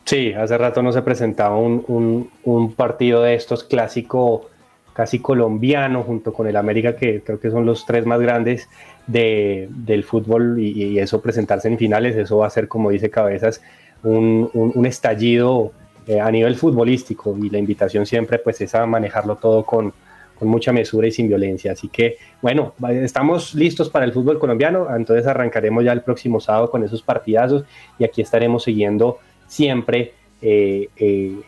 [0.07, 4.49] Sí, hace rato no se presentaba un, un, partido de estos clásico
[4.93, 8.69] casi colombiano, junto con el América, que creo que son los tres más grandes
[9.09, 13.61] de, del fútbol, y, eso presentarse en finales, eso va a ser, como dice Cabezas,
[14.05, 15.73] un, un, estallido
[16.07, 19.93] eh, a nivel futbolístico, y la invitación siempre pues es a manejarlo todo con,
[20.39, 21.73] con mucha mesura y sin violencia.
[21.73, 26.71] Así que, bueno, estamos listos para el fútbol colombiano, entonces arrancaremos ya el próximo sábado
[26.71, 27.65] con esos partidazos,
[27.99, 31.41] y aquí estaremos siguiendo siempre eh, eh,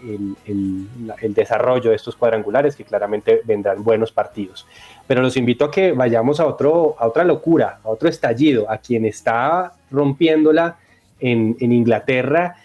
[0.46, 4.66] el, desarrollo de estos cuadrangulares, que claramente vendrán buenos partidos.
[5.06, 8.78] Pero los invito a que vayamos a, otro, a otra locura, a otro estallido, a
[8.78, 10.78] quien está rompiéndola
[11.20, 12.56] en, Inglaterra.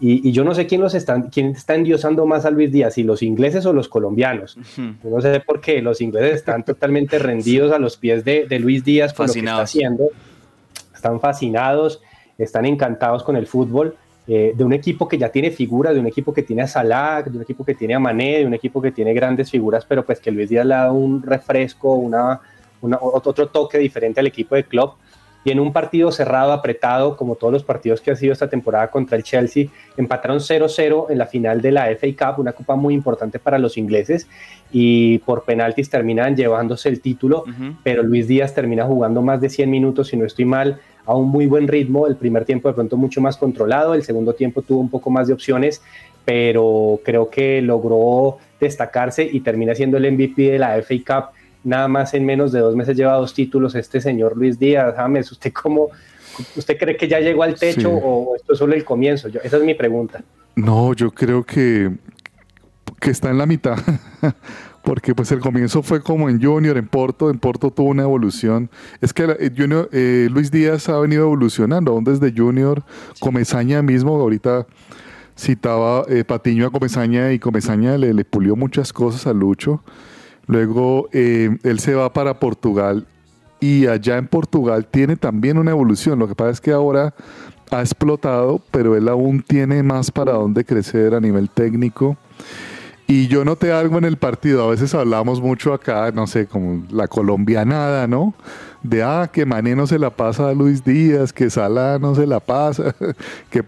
[0.00, 3.02] Y, yo no sé quién, los están, quién está endiosando más a Luis Díaz, si
[3.02, 4.58] los ingleses o los colombianos.
[5.02, 9.14] no sé por qué los ingleses están totalmente rendidos a los pies de, Luis Díaz
[9.14, 10.10] con lo que está haciendo.
[10.94, 12.02] Están fascinados,
[12.36, 16.06] están encantados con el fútbol eh, de un equipo que ya tiene figura, de un
[16.06, 18.80] equipo que tiene a Salah, de un equipo que tiene a Mané, de un equipo
[18.80, 22.40] que tiene grandes figuras, pero pues que Luis Díaz le dado un refresco, una,
[22.80, 24.92] otro toque diferente al equipo de club.
[25.46, 28.90] Y en un partido cerrado, apretado, como todos los partidos que ha sido esta temporada
[28.90, 32.94] contra el Chelsea, empataron 0-0 en la final de la FA Cup, una copa muy
[32.94, 34.26] importante para los ingleses,
[34.72, 37.44] y por penaltis terminan llevándose el título,
[37.82, 41.28] pero Luis Díaz termina jugando más de 100 minutos, si no estoy mal, a un
[41.28, 44.80] muy buen ritmo, el primer tiempo de pronto mucho más controlado, el segundo tiempo tuvo
[44.80, 45.82] un poco más de opciones,
[46.24, 51.24] pero creo que logró destacarse y termina siendo el MVP de la FA Cup.
[51.64, 54.94] Nada más en menos de dos meses lleva dos títulos este señor Luis Díaz.
[54.96, 55.88] James, ¿usted cómo,
[56.56, 59.28] usted cree que ya llegó al techo o esto es solo el comienzo?
[59.28, 60.22] esa es mi pregunta.
[60.56, 61.90] No, yo creo que,
[63.00, 63.76] que está en la mitad.
[64.84, 68.68] porque pues el comienzo fue como en Junior, en Porto, en Porto tuvo una evolución.
[69.00, 72.84] Es que eh, Junior, eh, Luis Díaz ha venido evolucionando, aún desde Junior,
[73.18, 74.66] Comesaña mismo, ahorita
[75.36, 79.82] citaba eh, Patiño a Comesaña y Comesaña le, le, pulió muchas cosas a Lucho.
[80.46, 83.06] Luego él se va para Portugal
[83.60, 86.18] y allá en Portugal tiene también una evolución.
[86.18, 87.14] Lo que pasa es que ahora
[87.70, 92.18] ha explotado, pero él aún tiene más para dónde crecer a nivel técnico.
[93.06, 96.86] Y yo noté algo en el partido, a veces hablamos mucho acá, no sé, como
[96.90, 98.34] la colombianada, ¿no?
[98.82, 102.26] De, ah, que Mané no se la pasa a Luis Díaz, que Sala no se
[102.26, 102.94] la pasa,
[103.50, 103.62] que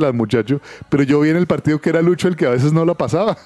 [0.00, 0.60] las muchachos.
[0.88, 2.94] Pero yo vi en el partido que era Lucho el que a veces no la
[2.94, 3.36] pasaba.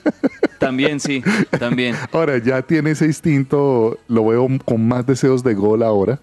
[0.58, 1.22] También, sí,
[1.58, 1.94] también.
[2.10, 6.18] Ahora, ya tiene ese instinto, lo veo con más deseos de gol ahora.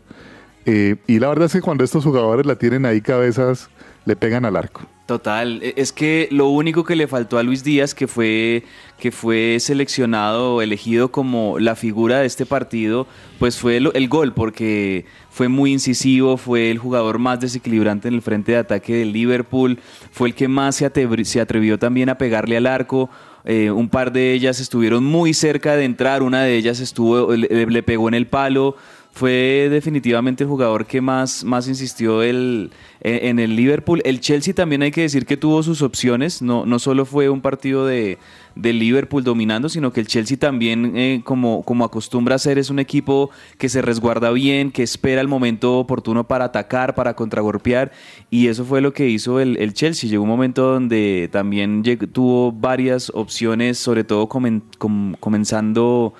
[0.66, 3.70] Eh, y la verdad es que cuando estos jugadores la tienen ahí cabezas,
[4.06, 4.82] le pegan al arco.
[5.06, 8.64] Total, e, es que lo único que le faltó a Luis Díaz, que fue,
[8.98, 13.08] que fue seleccionado, elegido como la figura de este partido,
[13.40, 18.22] pues fue el, gol, porque fue muy incisivo, fue el jugador más desequilibrante en el
[18.22, 19.80] frente de ataque del Liverpool,
[20.12, 23.10] fue el que más se atrevió, se atrevió también a pegarle al arco.
[23.44, 27.84] Eh, un par de ellas estuvieron muy cerca de entrar, una de ellas estuvo, le
[27.84, 28.76] pegó en el palo
[29.14, 32.72] fue definitivamente el jugador que más, más insistió el,
[33.02, 34.02] en el Liverpool.
[34.06, 37.42] El Chelsea también hay que decir que tuvo sus opciones, no, no solo fue un
[37.42, 38.18] partido de,
[38.56, 42.80] Liverpool dominando, sino que el Chelsea también, eh, como, como acostumbra a ser, es un
[42.80, 47.92] equipo que se resguarda bien, que espera el momento oportuno para atacar, para contragolpear,
[48.30, 50.10] y eso fue lo que hizo el, el Chelsea.
[50.10, 56.14] Llegó un momento donde también tuvo varias opciones, sobre todo comenzando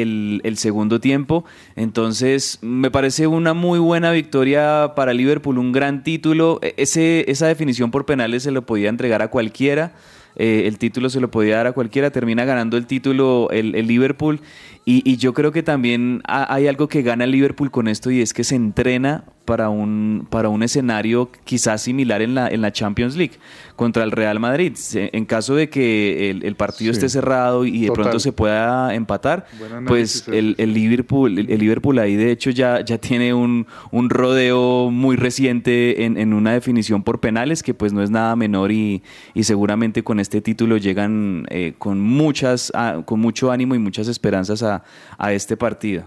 [0.00, 1.44] el, segundo tiempo.
[1.76, 6.58] Entonces, me parece una muy buena victoria para Liverpool, un gran título.
[6.62, 9.92] E, ese, esa definición por penales se lo podía entregar a cualquiera.
[10.36, 13.86] Eh, el título se lo podía dar a cualquiera, termina ganando el título el, el
[13.86, 14.40] Liverpool
[14.84, 18.32] y, yo creo que también hay algo que gana el Liverpool con esto y es
[18.32, 23.16] que se entrena para un, para un escenario quizás similar en la, en la Champions
[23.16, 23.34] League
[23.76, 24.76] contra el Real Madrid.
[24.94, 29.46] En caso de que el, partido esté cerrado y de pronto se pueda empatar,
[29.86, 34.90] pues el, el, Liverpool, el, Liverpool ahí de hecho ya, ya tiene un, un rodeo
[34.90, 39.02] muy reciente en, en, una definición por penales que pues no es nada menor y,
[39.34, 44.08] y seguramente con este título llegan eh, con, muchas, ah, con mucho ánimo y muchas
[44.08, 44.71] esperanzas a
[45.18, 46.04] a, este partido.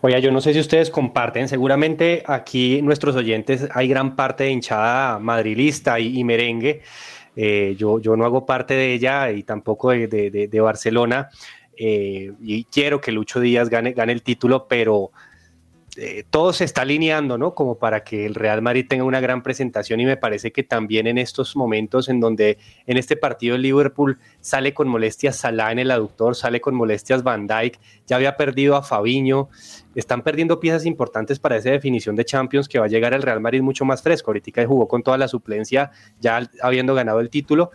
[0.00, 4.50] Oye, yo no sé si ustedes comparten, seguramente aquí nuestros oyentes hay gran parte de
[4.50, 6.82] hinchada madrilista y, merengue.
[7.36, 11.28] Eh, yo, yo no hago parte de ella y tampoco de, Barcelona.
[11.76, 15.10] Eh, y quiero que Lucho Díaz gane, gane el título, pero
[15.96, 17.54] eh, todo se está alineando, ¿no?
[17.54, 21.06] Como para que el Real Madrid tenga una gran presentación y me parece que también
[21.06, 25.78] en estos momentos en donde en este partido el Liverpool sale con molestias Salah en
[25.78, 29.48] el aductor, sale con molestias Van Dijk, ya había perdido a Fabiño,
[29.94, 33.40] están perdiendo piezas importantes para esa definición de Champions que va a llegar al Real
[33.40, 34.30] Madrid mucho más fresco.
[34.30, 37.70] Ahorita jugó con toda la suplencia ya habiendo ganado el título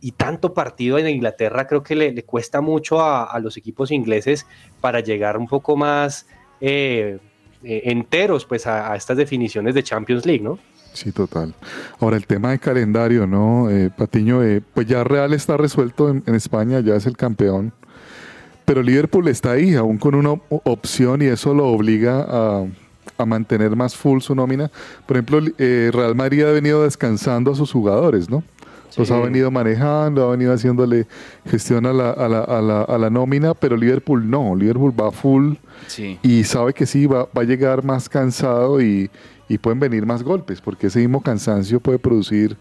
[0.00, 4.46] y tanto partido en Inglaterra creo que le, cuesta mucho a, los equipos ingleses
[4.80, 6.26] para llegar un poco más...
[6.60, 7.18] Eh,
[7.64, 10.58] eh, enteros pues a, estas definiciones de Champions League, ¿no?
[10.92, 11.54] Sí, total.
[11.98, 13.68] Ahora, el tema de calendario, ¿no?
[13.70, 17.72] Eh, Patiño, eh, pues ya Real está resuelto en, España, ya es el campeón,
[18.64, 22.66] pero Liverpool está ahí, aún con una opción y eso lo obliga a,
[23.26, 24.70] mantener más full su nómina.
[25.06, 28.42] Por ejemplo, Real Madrid ha venido descansando a sus jugadores, ¿no?
[28.96, 31.06] Los ha venido manejando, ha venido haciéndole
[31.46, 34.54] gestión a la, a la, a la, a la nómina, pero Liverpool no.
[34.54, 35.54] Liverpool va full
[36.22, 39.10] y sabe que sí, va, va a llegar más cansado y,
[39.48, 42.56] y, pueden venir más golpes, porque ese mismo cansancio puede producir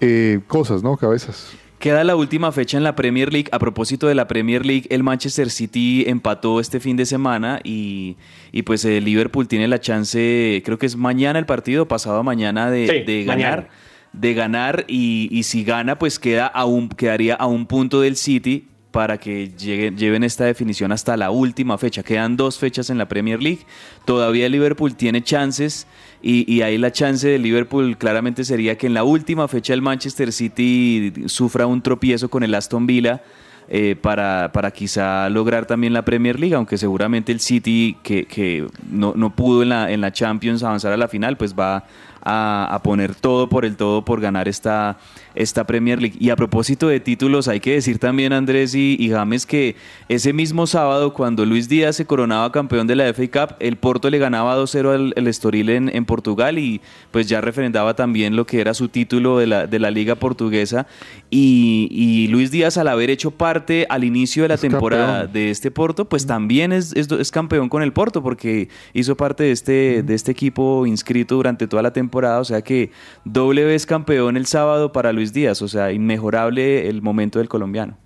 [0.00, 0.96] eh, cosas, ¿no?
[0.96, 1.52] Cabezas.
[1.78, 3.48] Queda la última fecha en la Premier League.
[3.52, 8.16] A propósito de la Premier League, el Manchester City empató este fin de semana y,
[8.50, 12.70] y pues el Liverpool tiene la chance, creo que es mañana el partido, pasado mañana,
[12.70, 13.68] de, de ganar
[14.16, 16.52] de ganar y, si gana pues queda
[16.96, 22.02] quedaría a un punto del City para que lleven esta definición hasta la última fecha.
[22.02, 23.66] Quedan dos fechas en la Premier League.
[24.06, 25.86] Todavía Liverpool tiene chances
[26.22, 29.82] y, y, ahí la chance de Liverpool claramente sería que en la última fecha el
[29.82, 33.22] Manchester City sufra un tropiezo con el Aston Villa.
[33.68, 38.64] Eh, para, para, quizá lograr también la Premier League, aunque seguramente el City que, que
[38.88, 41.84] no, no, pudo en la, en la Champions avanzar a la final, pues va
[42.28, 44.98] a, poner todo por el todo por ganar esta,
[45.34, 46.16] esta Premier League.
[46.18, 49.76] Y a propósito de títulos, hay que decir también, Andrés y, y, James, que
[50.08, 54.10] ese mismo sábado, cuando Luis Díaz se coronaba campeón de la FA Cup, el Porto
[54.10, 56.80] le ganaba 2-0 al el Estoril en, en, Portugal y
[57.12, 60.86] pues ya refrendaba también lo que era su título de la, de la Liga Portuguesa.
[61.30, 65.70] Y, y Luis Díaz, al haber hecho parte al inicio de la temporada de este
[65.70, 70.02] Porto, pues también es, es, es, campeón con el Porto porque hizo parte de este,
[70.02, 72.90] de este equipo inscrito durante toda la temporada o sea que
[73.24, 77.96] doble vez campeón el sábado para Luis Díaz, o sea, inmejorable el momento del colombiano.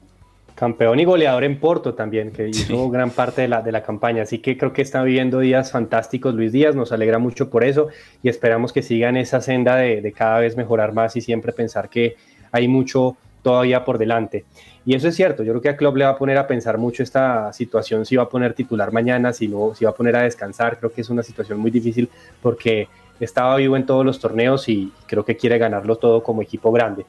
[0.54, 4.24] Campeón y goleador en Porto también, que hizo gran parte de la, de la campaña.
[4.24, 7.88] Así que creo que está viviendo días fantásticos Luis Díaz, nos alegra mucho por eso
[8.22, 11.88] y esperamos que sigan esa senda de, de cada vez mejorar más y siempre pensar
[11.88, 12.16] que
[12.52, 14.44] hay mucho todavía por delante.
[14.86, 16.78] Y eso es cierto, yo creo que a Klopp le va a poner a pensar
[16.78, 20.16] mucho esta situación, si va a poner titular mañana, si no, si va a poner
[20.16, 22.08] a descansar, creo que es una situación muy difícil
[22.42, 22.88] porque
[23.20, 27.06] estaba vivo en todos los torneos y creo que quiere ganarlo todo como equipo grande.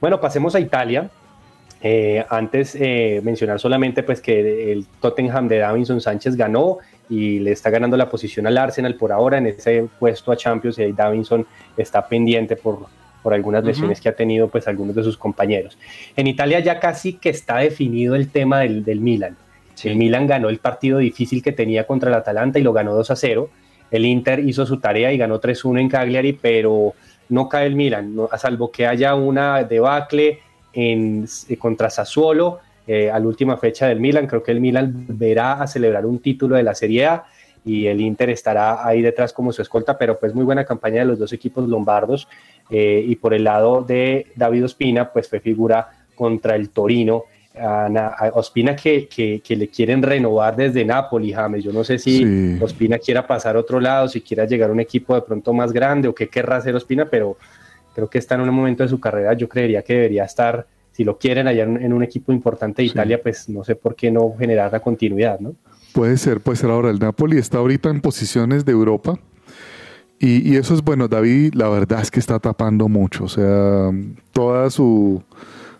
[0.00, 1.10] Bueno, pasemos a Italia.
[1.82, 6.76] Eh, antes eh, mencionar solamente pues que el Tottenham de Davinson Sánchez ganó
[7.08, 10.78] y le está ganando la posición al Arsenal por ahora en ese puesto a Champions
[10.78, 11.46] y Davinson
[11.78, 12.86] está pendiente por,
[13.22, 15.78] por algunas lesiones que ha tenido pues algunos de sus compañeros.
[16.16, 19.36] En Italia ya casi que está definido el tema del, del Milan.
[19.82, 23.10] El Milan ganó el partido difícil que tenía contra el Atalanta y lo ganó 2
[23.10, 23.50] a 0.
[23.90, 26.94] El Inter hizo su tarea y ganó 3-1 en Cagliari, pero
[27.28, 30.40] no cae el Milan, a salvo que haya una debacle
[30.72, 34.26] en, eh, contra Sassuolo eh, a la última fecha del Milan.
[34.26, 37.24] Creo que el Milan verá a celebrar un título de la Serie A
[37.64, 41.06] y el Inter estará ahí detrás como su escolta, pero pues muy buena campaña de
[41.06, 42.26] los dos equipos lombardos.
[42.70, 47.24] Eh, y por el lado de David Ospina, pues fue figura contra el Torino.
[48.34, 51.64] Ospina que, que, le quieren renovar desde Napoli, James.
[51.64, 54.80] Yo no sé si Ospina quiera pasar a otro lado, si quiera llegar a un
[54.80, 57.36] equipo de pronto más grande o qué querrá hacer Ospina, pero
[57.94, 61.02] creo que está en un momento de su carrera, yo creería que debería estar, si
[61.02, 64.34] lo quieren allá en, un equipo importante de Italia, pues no sé por qué no
[64.38, 65.54] generar la continuidad, ¿no?
[65.92, 66.90] Puede ser, puede ser ahora.
[66.90, 69.18] El Napoli está ahorita en posiciones de Europa.
[70.20, 73.24] Y, y, eso es bueno, David, la verdad es que está tapando mucho.
[73.24, 73.90] O sea,
[74.32, 75.24] toda su,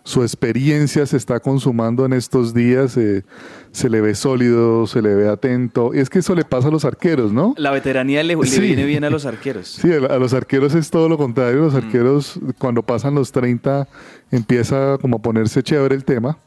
[0.03, 3.23] su experiencia se está consumando en estos días, eh,
[3.71, 5.91] se le ve sólido, se le ve atento.
[5.93, 7.53] Y es que eso le pasa a los arqueros, ¿no?
[7.57, 9.67] La veteranía le, viene bien a los arqueros.
[9.81, 11.61] Sí, a los arqueros es todo lo contrario.
[11.61, 11.77] Los mm.
[11.77, 13.87] arqueros, cuando pasan los 30,
[14.31, 16.37] empieza como a ponerse chévere el tema.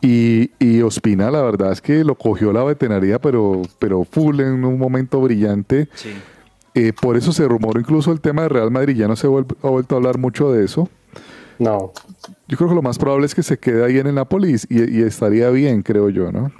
[0.00, 4.64] Y, y, Ospina, la verdad es que lo cogió la veterinaria, pero, pero full en
[4.64, 5.88] un momento brillante.
[6.74, 8.96] Eh, por eso se rumoró incluso el tema de Real Madrid.
[8.96, 10.88] Ya no se ha vuelto a hablar mucho de eso.
[11.58, 11.92] No.
[12.48, 15.02] Yo creo que lo más probable es que se quede ahí en el Napoli y,
[15.02, 16.52] estaría bien, creo yo, ¿no?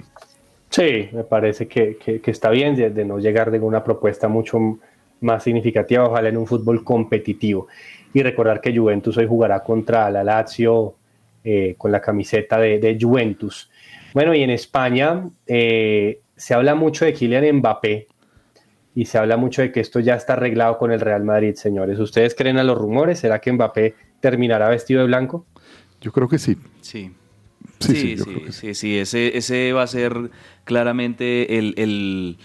[0.69, 4.79] Sí, me parece que, está bien de, no llegar de una propuesta mucho
[5.21, 7.67] más significativa, ojalá en un fútbol competitivo.
[8.13, 10.95] Y recordar que Juventus hoy jugará contra la Lazio
[11.43, 13.69] eh, con la camiseta de, Juventus.
[14.13, 18.07] Bueno, y en España eh, se habla mucho de Kylian Mbappé
[18.95, 21.99] y se habla mucho de que esto ya está arreglado con el Real Madrid, señores.
[21.99, 23.19] ¿Ustedes creen a los rumores?
[23.19, 23.93] ¿Será que Mbappé
[24.29, 25.45] terminará vestido de blanco?
[26.01, 26.57] Yo creo que sí.
[26.81, 27.11] Sí.
[27.79, 28.17] Sí,
[28.49, 30.31] sí, sí, Ese, ese va a ser
[30.63, 32.37] claramente el,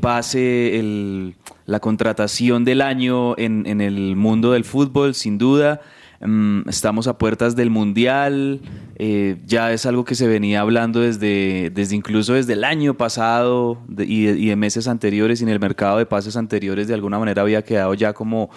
[0.00, 1.34] pase,
[1.66, 5.82] la contratación del año en, el mundo del fútbol, sin duda.
[6.24, 8.60] Mm, estamos a puertas del Mundial,
[8.96, 13.82] eh, ya es algo que se venía hablando desde, desde incluso desde el año pasado
[13.98, 17.42] y, y de meses anteriores y en el mercado de pases anteriores de alguna manera
[17.42, 18.50] había quedado ya como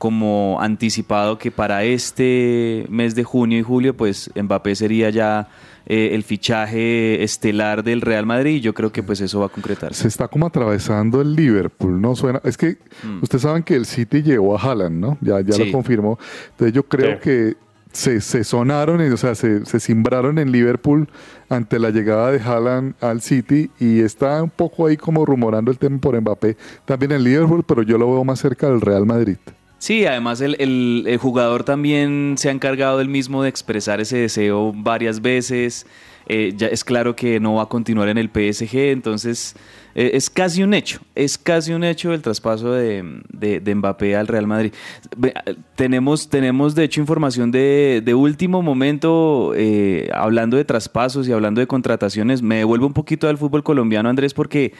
[0.00, 5.48] como anticipado que para este mes de junio y julio, pues Mbappé sería ya
[5.84, 9.48] eh, el fichaje estelar del Real Madrid y yo creo que pues eso va a
[9.50, 10.00] concretarse.
[10.00, 12.16] Se está como atravesando el Liverpool, ¿no?
[12.16, 13.22] Suena, es que mm.
[13.22, 15.18] ustedes saben que el City llegó a Haaland, ¿no?
[15.20, 16.18] Ya, ya lo confirmó.
[16.52, 17.58] Entonces yo creo que
[17.92, 21.10] se, se, sonaron, o sea, se, se simbraron en Liverpool
[21.50, 25.76] ante la llegada de Haaland al City y está un poco ahí como rumorando el
[25.76, 29.36] tema por Mbappé también en Liverpool, pero yo lo veo más cerca del Real Madrid.
[29.80, 35.22] Sí, además el, jugador también se ha encargado él mismo de expresar ese deseo varias
[35.22, 35.86] veces.
[36.26, 39.56] Eh, ya es claro que no va a continuar en el PSG, entonces
[39.94, 44.26] eh, es casi un hecho, es casi un hecho el traspaso de, de, Mbappé al
[44.26, 44.72] Real Madrid.
[45.76, 51.62] Tenemos, tenemos de hecho información de, de último momento, eh, hablando de traspasos y hablando
[51.62, 54.74] de contrataciones, me devuelvo un poquito al fútbol colombiano, Andrés, porque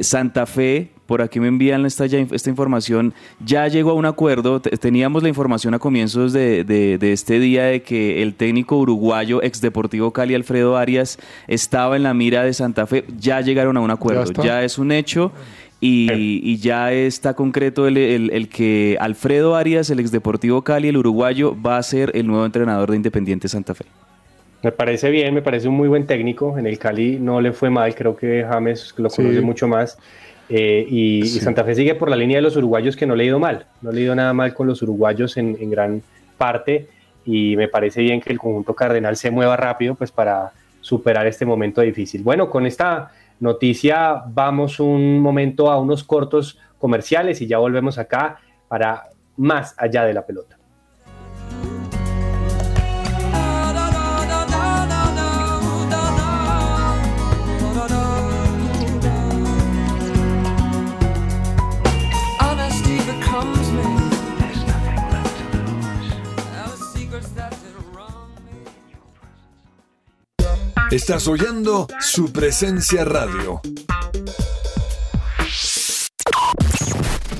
[0.00, 5.24] Santa Fe por aquí me envían esta, esta información, ya llegó a un acuerdo, teníamos
[5.24, 10.36] la información a comienzos de, este día de que el técnico uruguayo ex Deportivo Cali,
[10.36, 14.62] Alfredo Arias, estaba en la mira de Santa Fe, ya llegaron a un acuerdo, ya,
[14.62, 15.32] es un hecho.
[15.80, 21.76] Y, ya está concreto el, que Alfredo Arias, el ex Deportivo Cali, el uruguayo, va
[21.76, 23.86] a ser el nuevo entrenador de Independiente Santa Fe.
[24.62, 26.56] Me parece bien, me parece un muy buen técnico.
[26.56, 29.98] En el Cali no le fue mal, creo que James lo conoce mucho más.
[30.52, 33.26] Eh, y, Santa Fe sigue por la línea de los uruguayos que no le ha
[33.26, 36.02] ido mal, no le ha ido nada mal con los uruguayos en, gran
[36.36, 36.88] parte
[37.24, 41.46] y me parece bien que el conjunto cardenal se mueva rápido pues para superar este
[41.46, 42.24] momento difícil.
[42.24, 48.38] Bueno, con esta noticia vamos un momento a unos cortos comerciales y ya volvemos acá
[48.66, 49.04] para
[49.36, 50.59] más allá de la pelota.
[70.90, 73.60] Estás oyendo su presencia radio.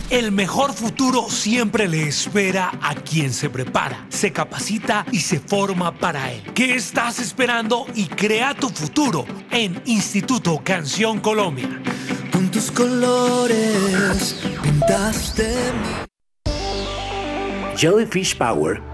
[0.08, 5.92] El mejor futuro siempre le espera a quien se prepara, se capacita y se forma
[5.98, 6.44] para él.
[6.54, 11.82] ¿Qué estás esperando y crea tu futuro en Instituto Canción Colombia?
[12.30, 15.56] Con tus colores pintaste
[17.76, 18.89] Jellyfish Power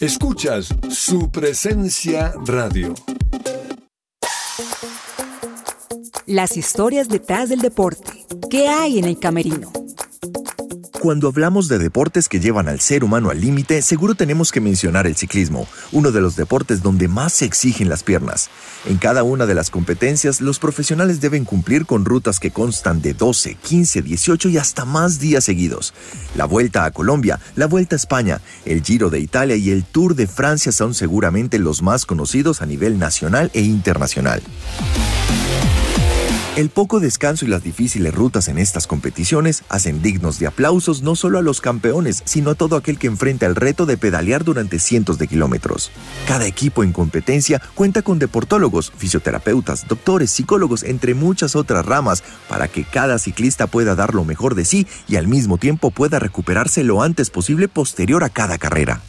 [0.00, 2.94] Escuchas su presencia radio.
[6.24, 8.24] Las historias detrás del deporte.
[8.48, 9.70] ¿Qué hay en el camerino?
[11.00, 15.06] Cuando hablamos de deportes que llevan al ser humano al límite, seguro tenemos que mencionar
[15.06, 18.50] el ciclismo, uno de los deportes donde más se exigen las piernas.
[18.84, 23.14] En cada una de las competencias, los profesionales deben cumplir con rutas que constan de
[23.14, 25.94] 12, 15, 18 y hasta más días seguidos.
[26.36, 30.14] La Vuelta a Colombia, la Vuelta a España, el Giro de Italia y el Tour
[30.14, 34.42] de Francia son seguramente los más conocidos a nivel nacional e internacional.
[36.56, 41.14] El poco descanso y las difíciles rutas en estas competiciones hacen dignos de aplausos no
[41.14, 44.80] solo a los campeones, sino a todo aquel que enfrenta el reto de pedalear durante
[44.80, 45.92] cientos de kilómetros.
[46.26, 52.66] Cada equipo en competencia cuenta con deportólogos, fisioterapeutas, doctores, psicólogos, entre muchas otras ramas, para
[52.66, 56.82] que cada ciclista pueda dar lo mejor de sí y al mismo tiempo pueda recuperarse
[56.82, 59.00] lo antes posible posterior a cada carrera.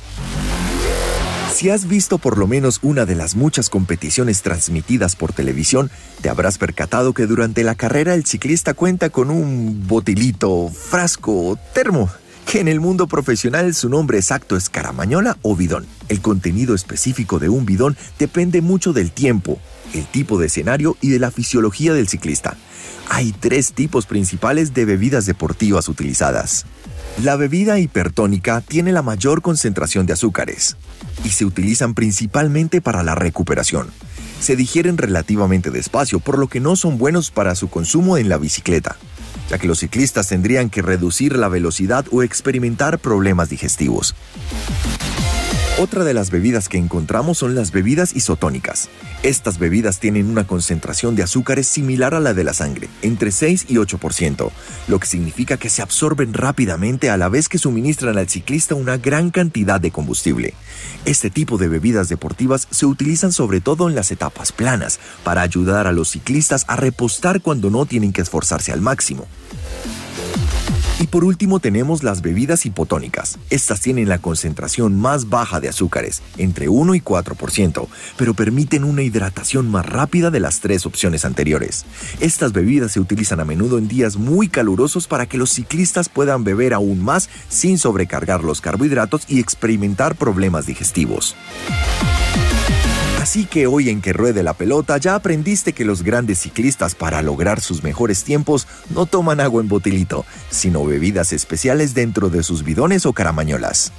[1.62, 5.92] Si has visto por lo menos una de las muchas competiciones transmitidas por televisión,
[6.22, 11.60] te habrás percatado que durante la carrera el ciclista cuenta con un botilito, frasco o
[11.72, 12.10] termo,
[12.48, 15.86] que en el mundo profesional su nombre exacto es caramañola o bidón.
[16.10, 19.60] El contenido específico de un bidón depende mucho del tiempo,
[19.94, 22.58] el tipo de escenario y de la fisiología del ciclista.
[23.08, 26.66] Hay tres tipos principales de bebidas deportivas utilizadas.
[27.20, 30.76] La bebida hipertónica tiene la mayor concentración de azúcares
[31.24, 33.90] y se utilizan principalmente para la recuperación.
[34.40, 38.38] Se digieren relativamente despacio, por lo que no son buenos para su consumo en la
[38.38, 38.98] bicicleta,
[39.52, 44.16] ya que los ciclistas tendrían que reducir la velocidad o experimentar problemas digestivos.
[45.82, 48.88] Otra de las bebidas que encontramos son las bebidas isotónicas.
[49.24, 53.66] Estas bebidas tienen una concentración de azúcares similar a la de la sangre, entre 6
[53.68, 54.52] y 8%,
[54.88, 58.98] lo que significa que se absorben rápidamente a la vez que suministran al ciclista una
[58.98, 60.54] gran cantidad de combustible.
[61.06, 65.88] Este tipo de bebidas deportivas se utilizan sobre todo en las etapas planas, para ayudar
[65.88, 69.26] a los ciclistas a repostar cuando no tienen que esforzarse al máximo.
[71.02, 73.40] Y por último tenemos las bebidas hipotónicas.
[73.50, 77.88] Estas tienen la concentración más baja de azúcares, entre 1 y 4%,
[78.18, 81.86] pero permiten una hidratación más rápida de las tres opciones anteriores.
[82.20, 86.44] Estas bebidas se utilizan a menudo en días muy calurosos para que los ciclistas puedan
[86.44, 91.36] beber aún más sin sobrecargar los carbohidratos y experimentar problemas digestivos.
[93.22, 97.22] Así que hoy en que ruede la pelota ya aprendiste que los grandes ciclistas para
[97.22, 102.64] lograr sus mejores tiempos no toman agua en botilito, sino bebidas especiales dentro de sus
[102.64, 103.92] bidones o caramañolas.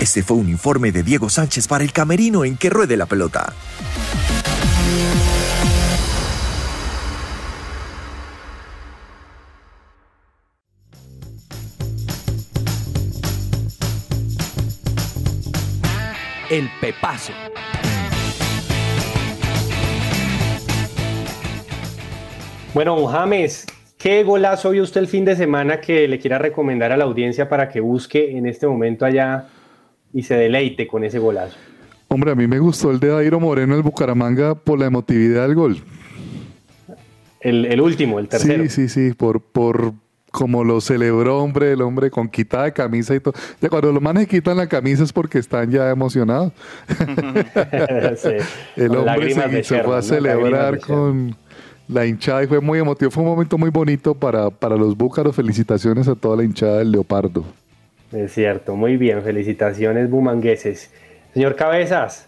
[0.00, 3.54] Este fue un informe de Diego Sánchez para el Camerino en que ruede la pelota.
[16.50, 17.32] El Pepazo.
[22.76, 23.64] Bueno, James,
[23.96, 27.48] ¿qué golazo vio usted el fin de semana que le quiera recomendar a la audiencia
[27.48, 29.46] para que busque en este momento allá
[30.12, 31.56] y se deleite con ese golazo?
[32.08, 35.54] Hombre, a mí me gustó el de Dairo Moreno, el Bucaramanga, por la emotividad del
[35.54, 35.78] gol.
[37.40, 38.64] El, el último, el tercero.
[38.64, 39.94] Sí, sí, sí, por, por
[40.30, 43.32] como lo celebró, hombre, el hombre con quitada de camisa y todo.
[43.58, 46.52] Ya cuando los manes quitan la camisa es porque están ya emocionados.
[48.18, 48.32] Sí,
[48.76, 51.34] el hombre se, se fue a celebrar con
[51.88, 53.10] la hinchada y fue muy emotivo.
[53.10, 55.34] Fue un momento muy bonito para, para los búcaros.
[55.34, 57.44] Felicitaciones a toda la hinchada del Leopardo.
[58.12, 60.90] Es cierto, muy bien, felicitaciones bumangueses.
[61.34, 62.26] Señor Cabezas,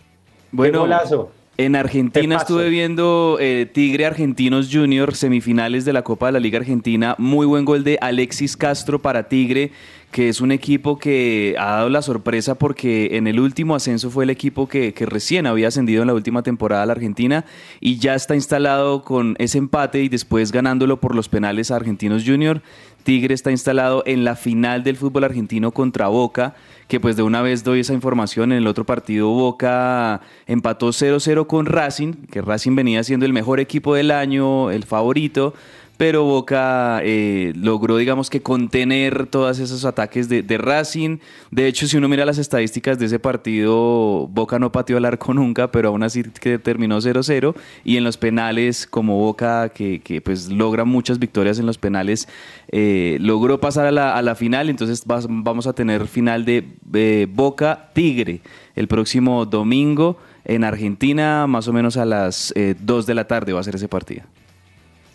[0.51, 1.31] Bueno, qué golazo.
[1.57, 6.59] En Argentina estuve viendo eh, Tigre Argentinos Junior, semifinales de la Copa de la Liga
[6.59, 7.17] Argentina.
[7.19, 9.73] Muy buen gol de Alexis Castro para Tigre,
[10.11, 14.25] que es un equipo que ha dado la sorpresa porque en el último ascenso fue
[14.25, 17.45] el equipo que, recién había ascendido en la última temporada a la Argentina
[17.81, 22.25] y ya está instalado con ese empate y después ganándolo por los penales a Argentinos
[22.27, 22.63] Junior.
[23.05, 26.57] Tigre está instalado en la final del fútbol argentino contra Boca,
[26.89, 28.53] que pues de una vez doy esa información.
[28.53, 33.61] En el otro partido Boca empató 0-0 con Racing, que Racing venía siendo el mejor
[33.61, 35.55] equipo del año, el favorito,
[35.99, 41.19] pero Boca eh, logró, digamos que, contener todos esos ataques de, Racing.
[41.51, 45.35] De hecho, si uno mira las estadísticas de ese partido, Boca no pateó al arco
[45.35, 47.55] nunca, pero aún así que terminó 0-0.
[47.83, 52.29] Y en los penales, como Boca, que, pues logra muchas victorias en los penales,
[52.71, 54.71] eh, logró pasar a la, a la final.
[54.71, 58.41] Entonces vamos a tener final de eh, Boca Tigre
[58.77, 63.59] el próximo domingo en Argentina, más o menos a las 2 de la tarde va
[63.59, 64.23] a ser ese partido.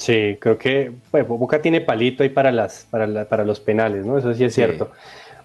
[0.03, 4.05] Sí, creo que bueno, Boca tiene palito ahí para, las, para, la- para los penales,
[4.05, 4.17] ¿no?
[4.17, 4.61] Eso sí es Sí.
[4.61, 4.91] cierto.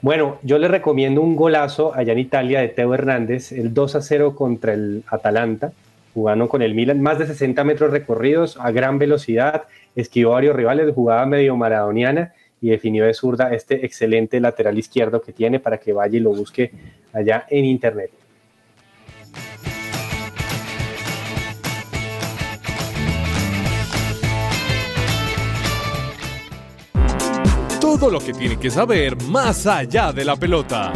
[0.02, 4.02] Bueno, yo le recomiendo un golazo allá en Italia de Teo Hernández, el 2 a
[4.02, 5.70] 0 contra el Atalanta,
[6.12, 9.62] jugando con el Milan, más de 60 metros recorridos a gran velocidad,
[9.94, 15.22] esquivó a varios rivales, jugaba medio maradoniana y definió de zurda este excelente lateral izquierdo
[15.22, 16.72] que tiene para que vaya y lo busque
[17.12, 18.10] allá en internet.
[27.96, 30.92] Todo lo que tiene que saber más allá de la pelota.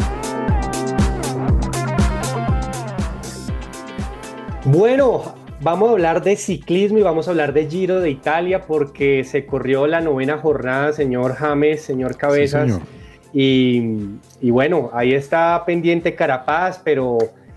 [4.66, 9.24] Bueno, vamos a hablar de ciclismo y vamos a hablar de Giro de Italia porque
[9.24, 12.66] se corrió la novena jornada, señor James, señor Cabezas.
[12.70, 12.82] señor.
[13.32, 13.96] y,
[14.42, 17.16] y bueno, ahí está pendiente Carapaz, pero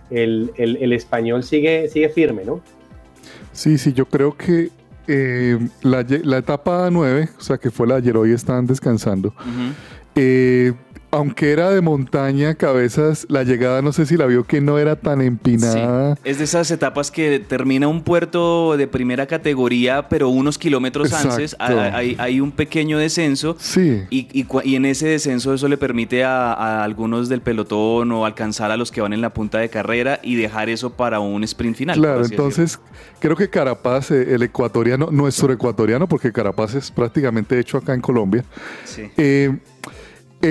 [0.09, 2.61] el, el- el español sigue, sigue firme, ¿no?
[3.51, 4.69] Sí, sí, yo creo que
[5.07, 9.33] eh, la, la etapa 9, o sea que fue la de ayer, hoy están descansando.
[10.15, 10.73] Eh,
[11.15, 14.95] aunque era de montaña, cabezas, la llegada no sé si la vio que no era
[14.95, 16.17] tan empinada.
[16.23, 21.53] Es de esas etapas que termina un puerto de primera categoría, pero unos kilómetros antes
[21.53, 21.79] Exacto.
[21.79, 23.55] hay, hay- hay un pequeño descenso.
[23.59, 24.03] Sí.
[24.09, 28.11] Y, y cua- y en ese descenso eso le permite a, a algunos del pelotón
[28.11, 31.19] o alcanzar a los que van en la punta de carrera y dejar eso para
[31.19, 31.97] un sprint final.
[31.97, 32.45] Claro, decirlo.
[32.45, 32.79] entonces
[33.19, 38.01] creo que Carapaz, eh, el ecuatoriano, nuestro ecuatoriano, porque Carapaz es prácticamente hecho acá en
[38.01, 38.43] Colombia.
[38.83, 39.03] Sí.
[39.17, 39.57] Eh,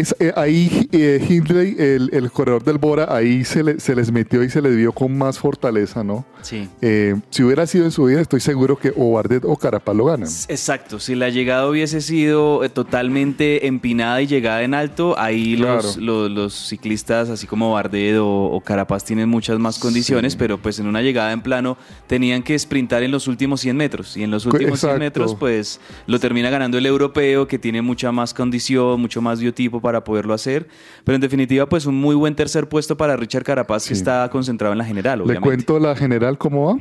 [0.01, 4.11] es, eh, ahí eh, Hindley, el, el corredor del Bora, ahí se, le- se les
[4.12, 6.24] metió y se les vio con más fortaleza, ¿no?
[6.42, 6.68] Sí.
[6.82, 10.05] Eh, si hubiera sido en su vida, estoy seguro que o Bardet o Carapaz lo
[10.07, 10.28] ganan.
[10.49, 16.01] Exacto, si la llegada hubiese sido totalmente empinada y llegada en alto, ahí los, Claro.
[16.01, 20.78] los, los ciclistas, así como Bardet o, o Carapaz, tienen muchas más condiciones, pero pues
[20.78, 21.76] en una llegada en plano
[22.07, 24.16] tenían que sprintar en los últimos 100 metros.
[24.16, 25.01] Y en los últimos 100 Exacto.
[25.05, 29.80] metros, pues lo termina ganando el europeo, que tiene mucha más condición, mucho más biotipo
[29.85, 30.66] para poderlo hacer.
[31.05, 34.72] Pero en definitiva, pues un muy buen tercer puesto para Richard Carapaz, que está concentrado
[34.72, 35.45] en la general, Le obviamente.
[35.66, 36.80] cuento la general cómo va.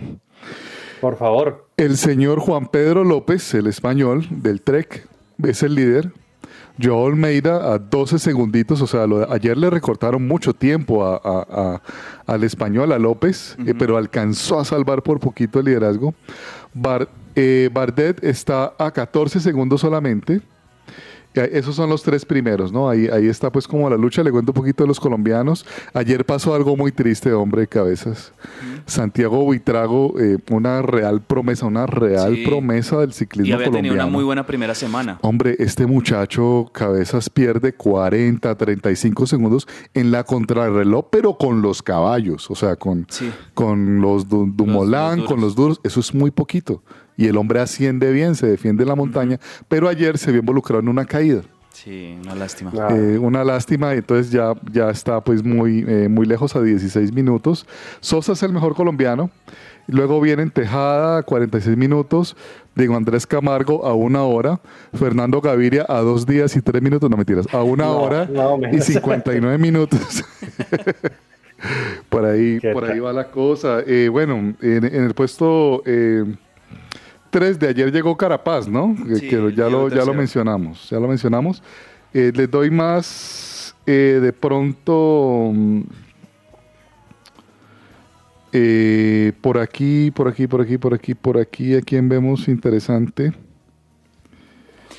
[1.01, 1.67] Por favor.
[1.75, 5.05] El señor Juan Pedro López, el español del Trek,
[5.43, 6.11] es el líder.
[6.81, 11.45] Joao Almeida a 12 segunditos, o sea, lo- ayer le recortaron mucho tiempo a- a-
[11.49, 11.81] a-
[12.33, 16.15] al español, a López, eh, pero alcanzó a salvar por poquito el liderazgo.
[16.73, 20.41] Bar- eh, Bardet está a 14 segundos solamente.
[21.33, 22.89] Esos son los tres primeros, ¿no?
[22.89, 25.65] Ahí, ahí está pues como la lucha, le cuento un poquito de los colombianos.
[25.93, 28.33] Ayer pasó algo muy triste, hombre, de cabezas.
[28.85, 32.45] Santiago Buitrago, eh, una real promesa, una real Sí.
[32.45, 34.07] promesa del ciclismo Y había tenido colombiano.
[34.07, 35.19] una muy buena primera semana.
[35.21, 42.49] Hombre, este muchacho cabezas pierde 40, 35 segundos en la contrarreloj, pero con los caballos,
[42.51, 43.31] o sea, con, Sí.
[43.53, 45.27] con los Du- Dumoulin, duros.
[45.27, 46.83] con los duros, eso es muy poquito.
[47.17, 50.81] Y el hombre asciende bien, se defiende en la montaña, pero ayer se vio involucrado
[50.81, 51.41] en una caída.
[51.71, 52.71] Sí, una lástima.
[52.91, 57.65] Eh, una lástima, entonces ya, ya está pues muy, eh, muy lejos a 16 minutos.
[57.99, 59.31] Sosa es el mejor colombiano.
[59.87, 62.37] Luego vienen Tejada, 46 minutos.
[62.75, 64.61] Diego Andrés Camargo a una hora.
[64.93, 67.09] Fernando Gaviria a dos días y tres minutos.
[67.09, 68.85] No mentiras, a una No, hora no, y menos.
[68.85, 70.23] 59 minutos.
[72.09, 73.79] por ahí, por ahí va la cosa.
[73.85, 75.83] Eh, bueno, en, en el puesto
[77.33, 78.95] 3 de ayer llegó Carapaz, ¿no?
[79.07, 80.87] Que- Sí, que ya, lo, ya lo mencionamos.
[80.91, 81.63] Ya lo mencionamos.
[82.13, 85.49] Eh, les doy más eh, de pronto.
[85.51, 85.81] mm,
[88.51, 93.33] eh, por aquí, por aquí, por aquí, por aquí, por aquí, ¿a quién vemos interesante?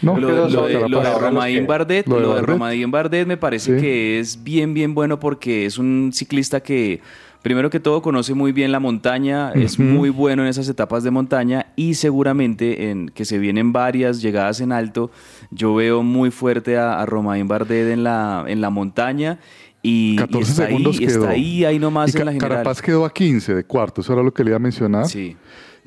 [0.03, 1.23] No, lo, de, lo de Carapaz.
[1.23, 2.49] Romain Bardet, Lo de lo de Bardet.
[2.51, 3.81] Romain Bardet me parece Sí.
[3.81, 7.01] que es bien, bien bueno porque es un ciclista que,
[7.45, 11.11] primero que todo, conoce muy bien la montaña, es muy bueno en esas etapas de
[11.11, 15.11] montaña y seguramente en que se vienen varias llegadas en alto,
[15.51, 19.39] yo veo muy fuerte a, a Romain Bardet en la, en la montaña.
[19.83, 21.21] Y, y 14 está segundos ahí, quedó.
[21.21, 22.51] está ahí, ahí nomás Y en la general.
[22.51, 25.07] Carapaz quedó a 15 de cuarto, eso era lo que le iba a mencionar.
[25.07, 25.37] Sí.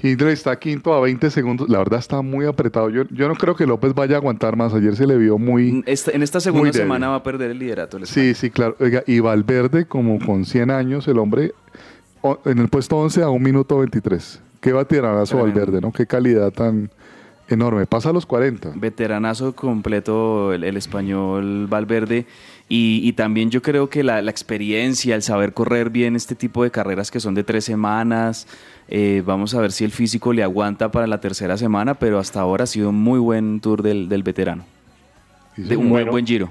[0.01, 1.67] Hindley está quinto a 20 segundos.
[1.69, 2.89] La verdad está muy apretado.
[2.89, 4.73] Yo, yo no creo que López vaya a aguantar más.
[4.73, 5.83] Ayer se le vio muy.
[5.87, 7.97] Esta- en esta segunda semana va a perder el liderato.
[7.97, 8.75] el Sí, sí, claro.
[8.79, 11.53] Oiga, y Valverde, como con 100 años, el hombre
[12.21, 14.39] o- en el puesto 11 a 1 minuto 23.
[14.61, 14.71] Qué
[15.29, 15.59] Tremendo.
[15.59, 15.91] Valverde, ¿no?
[15.91, 16.89] Qué calidad tan
[17.49, 17.85] enorme.
[17.85, 18.73] Pasa a los 40.
[18.75, 22.25] veteranazo completo el, el español Valverde
[22.67, 26.63] y, y también yo creo que la, la experiencia, el saber correr bien este tipo
[26.63, 28.47] de carreras que son de tres semanas,
[28.89, 32.39] eh, vamos a ver si el físico le aguanta para la tercera semana, pero hasta
[32.39, 34.63] ahora ha sido un muy buen tour del, del veterano,
[35.55, 36.11] de un Bueno.
[36.11, 36.49] buen giro.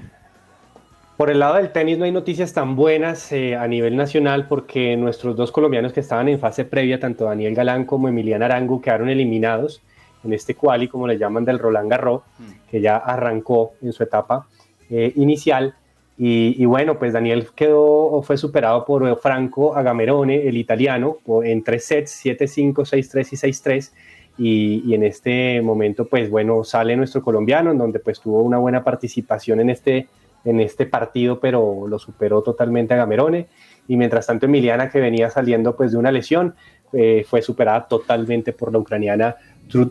[1.17, 4.95] Por el lado del tenis no hay noticias tan buenas eh, a nivel nacional porque
[4.95, 9.09] nuestros dos colombianos que estaban en fase previa, tanto Daniel Galán como Emiliano Arango, quedaron
[9.09, 9.81] eliminados
[10.23, 12.21] en este quali, como le llaman, del Roland Garros,
[12.69, 14.45] que ya arrancó en su etapa
[14.91, 15.73] eh, inicial.
[16.17, 21.85] Y, y bueno, pues Daniel quedó fue superado por Franco Agamerone, el italiano, en tres
[21.85, 23.91] sets, 7-5, 6-3 y 6-3.
[24.39, 28.57] Y, y en este momento, pues bueno, sale nuestro colombiano, en donde pues tuvo una
[28.57, 30.07] buena participación en este,
[30.45, 33.47] en este partido, pero lo superó totalmente a Gamerone.
[33.87, 36.55] Y mientras tanto, Emiliana, que venía saliendo pues de una lesión,
[36.93, 39.35] eh, fue superada totalmente por la ucraniana
[39.69, 39.89] Tru-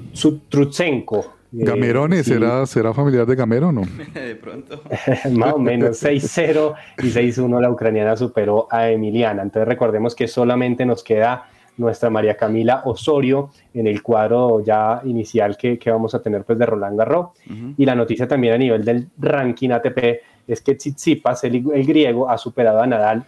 [1.53, 3.83] Eh, Gamerone, sí, ¿será, ¿será familiar de Gamero o no?
[4.15, 4.83] de pronto.
[5.33, 9.43] más o menos 6-0 y 6-1 la ucraniana superó a Emiliana.
[9.43, 15.57] Entonces recordemos que solamente nos queda nuestra María Camila Osorio en el cuadro ya inicial
[15.57, 17.29] que, que vamos a tener pues de Roland Garros.
[17.77, 19.99] Y la noticia también a nivel del ranking ATP
[20.47, 23.25] es que Tsitsipas, el, el griego, ha superado a Nadal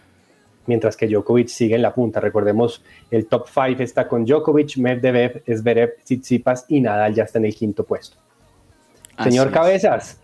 [0.69, 2.19] mientras que Djokovic sigue en la punta.
[2.19, 7.45] Recordemos, el top 5 está con Djokovic, Medvedev, Zverev, Tsitsipas y Nadal ya está en
[7.45, 8.17] el quinto puesto.
[9.17, 9.53] Así Señor es.
[9.53, 10.21] Cabezas,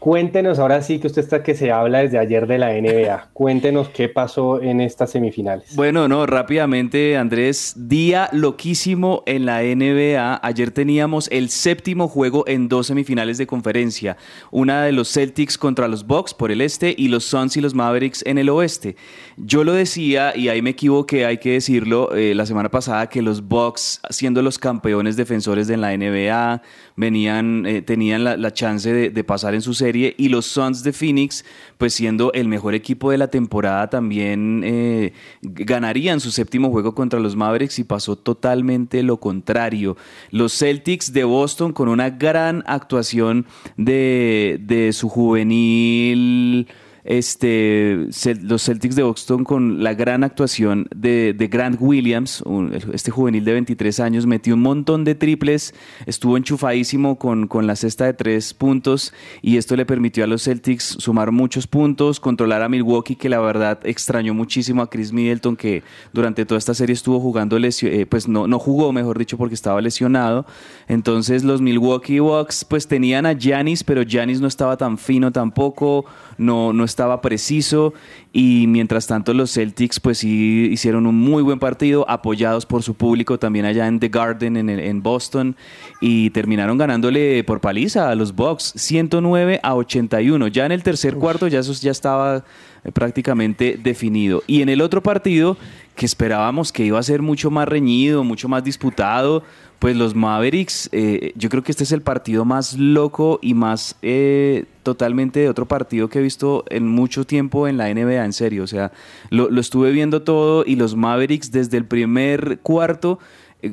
[0.00, 3.28] cuéntenos ahora sí que usted está que se habla desde ayer de la NBA.
[3.32, 5.76] Cuéntenos qué pasó en estas semifinales.
[5.76, 10.40] Bueno, no, rápidamente, Andrés, día loquísimo en la NBA.
[10.42, 14.16] Ayer teníamos el séptimo juego en dos semifinales de conferencia.
[14.50, 17.74] Una de los Celtics contra los Bucks por el este y los Suns y los
[17.74, 18.96] Mavericks en el oeste.
[19.42, 23.22] Yo lo decía, y ahí me equivoqué, hay que decirlo, eh, la semana pasada que
[23.22, 26.60] los Bucks, siendo los campeones defensores de la NBA,
[26.96, 30.92] venían, eh, tenían la, chance de, de pasar en su serie y los Suns de
[30.92, 31.46] Phoenix,
[31.78, 37.18] pues siendo el mejor equipo de la temporada, también eh, ganarían su séptimo juego contra
[37.18, 39.96] los Mavericks y pasó totalmente lo contrario.
[40.30, 43.46] Los Celtics de Boston con una gran actuación
[43.78, 46.68] de, de su juvenil
[47.10, 48.06] este,
[48.42, 52.44] los Celtics de Boston con la gran actuación de, Grant Williams,
[52.92, 55.74] este juvenil de 23 años, metió un montón de triples,
[56.06, 60.44] estuvo enchufadísimo con, con la cesta de tres puntos y esto le permitió a los
[60.44, 65.56] Celtics sumar muchos puntos, controlar a Milwaukee, que la verdad extrañó muchísimo a Chris Middleton,
[65.56, 65.82] que
[66.12, 69.56] durante toda esta serie estuvo jugando, lesio- eh, pues no, no jugó, mejor dicho, porque
[69.56, 70.46] estaba lesionado.
[70.86, 76.04] Entonces los Milwaukee Bucks pues tenían a Giannis, pero Giannis no estaba tan fino tampoco,
[76.38, 77.92] no, no estaba preciso
[78.32, 82.94] y mientras tanto los Celtics pues sí hicieron un muy buen partido apoyados por su
[82.94, 85.56] público también allá en The Garden en, el- en Boston
[86.00, 91.14] y terminaron ganándole por paliza a los Bucks 109 a 81 ya en el tercer
[91.16, 92.44] cuarto ya eso ya estaba
[92.84, 94.42] eh, prácticamente definido.
[94.46, 95.56] Y en el otro partido
[95.94, 99.42] que esperábamos que iba a ser mucho más reñido mucho más disputado
[99.80, 103.96] pues los Mavericks, eh, yo creo que este es el partido más loco y más
[104.02, 108.34] eh, totalmente de otro partido que he visto en mucho tiempo en la NBA, en
[108.34, 108.62] serio.
[108.62, 108.92] O sea,
[109.30, 113.20] lo, lo estuve viendo todo y los Mavericks desde el primer cuarto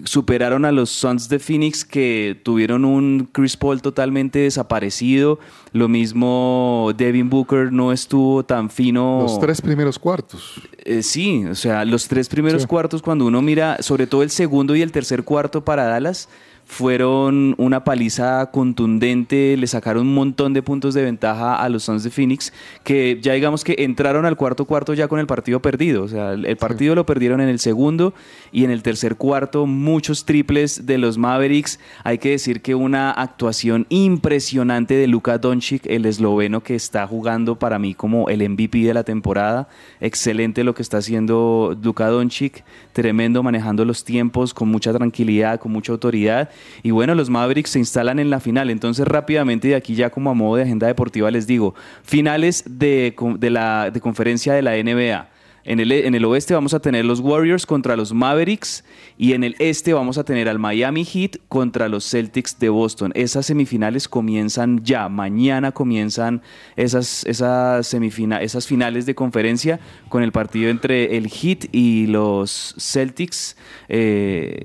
[0.03, 5.39] superaron a los Suns de Phoenix que tuvieron un Chris Paul totalmente desaparecido.
[5.73, 9.19] Lo mismo Devin Booker no estuvo tan fino.
[9.21, 10.61] Los tres primeros cuartos.
[10.85, 12.67] Eh, sí, o sea, los tres primeros Sí.
[12.67, 16.29] cuartos cuando uno mira, sobre todo el segundo y el tercer cuarto para Dallas,
[16.67, 22.03] fueron una paliza contundente, le sacaron un montón de puntos de ventaja a los Suns
[22.03, 22.51] de Phoenix,
[22.83, 26.33] que ya digamos que entraron al cuarto cuarto ya con el partido perdido, o sea,
[26.33, 28.13] el partido lo perdieron en el segundo
[28.51, 33.11] y en el tercer cuarto muchos triples de los Mavericks, hay que decir que una
[33.11, 38.79] actuación impresionante de Luka Doncic, el esloveno que está jugando para mí como el MVP
[38.79, 39.69] de la temporada,
[40.01, 45.71] excelente lo que está haciendo Luka Doncic, tremendo manejando los tiempos con mucha tranquilidad, con
[45.71, 46.49] mucha autoridad
[46.83, 48.69] y bueno, los Mavericks se instalan en la final.
[48.69, 53.15] Entonces, rápidamente, de aquí ya como a modo de agenda deportiva, les digo: finales de,
[53.39, 55.29] de la de conferencia de la NBA.
[55.69, 58.85] En el, en el oeste vamos a tener los Warriors contra los Mavericks
[59.17, 63.11] y en el este vamos a tener al Miami Heat contra los Celtics de Boston.
[63.15, 66.41] Esas semifinales comienzan ya, mañana comienzan
[66.77, 72.73] esas, esas, semifina- esas finales de conferencia con el partido entre el Heat y los
[72.79, 73.57] Celtics.
[73.89, 74.61] eh,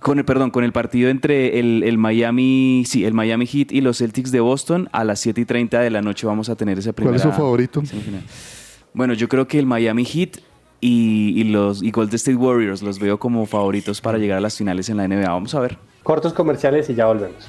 [0.00, 3.80] con el, perdón, con el partido entre el, el Miami, sí, el Miami Heat y
[3.80, 6.78] los Celtics de Boston a las 7 y 30 de la noche vamos a tener
[6.78, 7.82] ese ¿Cuál es su favorito?
[8.94, 10.38] Bueno, yo creo que el Miami Heat
[10.80, 14.56] y, y los y Golden State Warriors los veo como favoritos para llegar a las
[14.56, 15.28] finales en la NBA.
[15.28, 15.78] Vamos a ver.
[16.02, 17.48] Cortos comerciales y ya volvemos.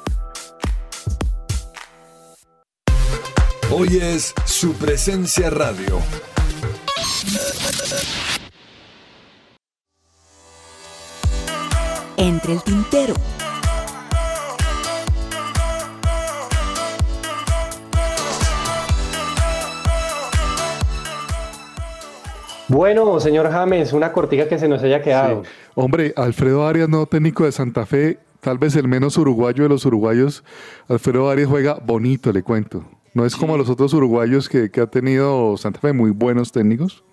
[3.73, 6.01] Hoy es su presencia radio.
[12.17, 13.13] Entre el tintero.
[22.67, 25.43] Bueno, señor James, una cortica que se nos haya quedado.
[25.75, 29.85] Hombre, Alfredo Arias, nuevo técnico de Santa Fe, tal vez el menos uruguayo de los
[29.85, 30.43] uruguayos.
[30.89, 32.83] Alfredo Arias juega bonito, le cuento.
[33.13, 37.03] No es como los otros uruguayos que, que ha tenido Santa Fe, muy buenos técnicos.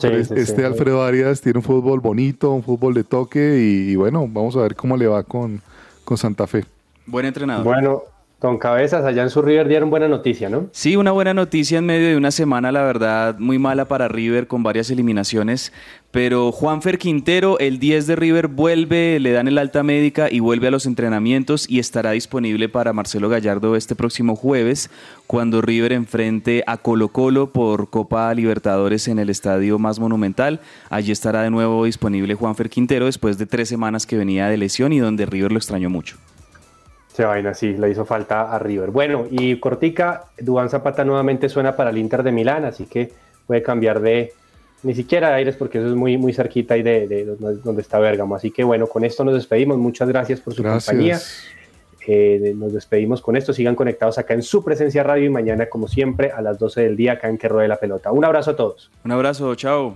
[0.00, 0.34] Pero sí.
[0.36, 4.56] este Alfredo Arias tiene un fútbol bonito, un fútbol de toque y, y bueno, vamos
[4.56, 5.60] a ver cómo le va con,
[6.04, 6.64] con Santa Fe.
[7.06, 7.64] Buen entrenador.
[7.64, 8.02] Bueno,
[8.40, 10.68] con cabezas, allá en su River dieron buena noticia, ¿no?
[10.72, 14.46] Sí, una buena noticia en medio de una semana, la verdad, muy mala para River
[14.46, 15.74] con varias eliminaciones.
[16.10, 20.68] Pero Juanfer Quintero, el 10 de River, vuelve, le dan el alta médica y vuelve
[20.68, 24.90] a los entrenamientos y estará disponible para Marcelo Gallardo este próximo jueves,
[25.26, 30.60] cuando River enfrente a Colo Colo por Copa Libertadores en el estadio más monumental.
[30.88, 34.94] Allí estará de nuevo disponible Juanfer Quintero después de tres semanas que venía de lesión
[34.94, 36.16] y donde River lo extrañó mucho.
[37.20, 38.90] Se vaina, sí, le hizo falta a River.
[38.92, 43.12] Bueno, y Cortica, Duván Zapata nuevamente suena para el Inter de Milán, así que
[43.46, 44.32] puede cambiar de
[44.84, 47.82] ni siquiera de aires porque eso es muy, muy cerquita ahí de, de donde donde
[47.82, 48.34] está Bérgamo.
[48.36, 49.76] Así que bueno, con esto nos despedimos.
[49.76, 50.86] Muchas gracias por su Gracias.
[50.86, 51.18] compañía.
[52.06, 53.52] Eh, nos despedimos con esto.
[53.52, 56.96] Sigan conectados acá en su presencia radio y mañana, como siempre, a las 12 del
[56.96, 58.12] día acá en Que Ruede la Pelota.
[58.12, 58.90] Un abrazo a todos.
[59.04, 59.94] Un abrazo, chao.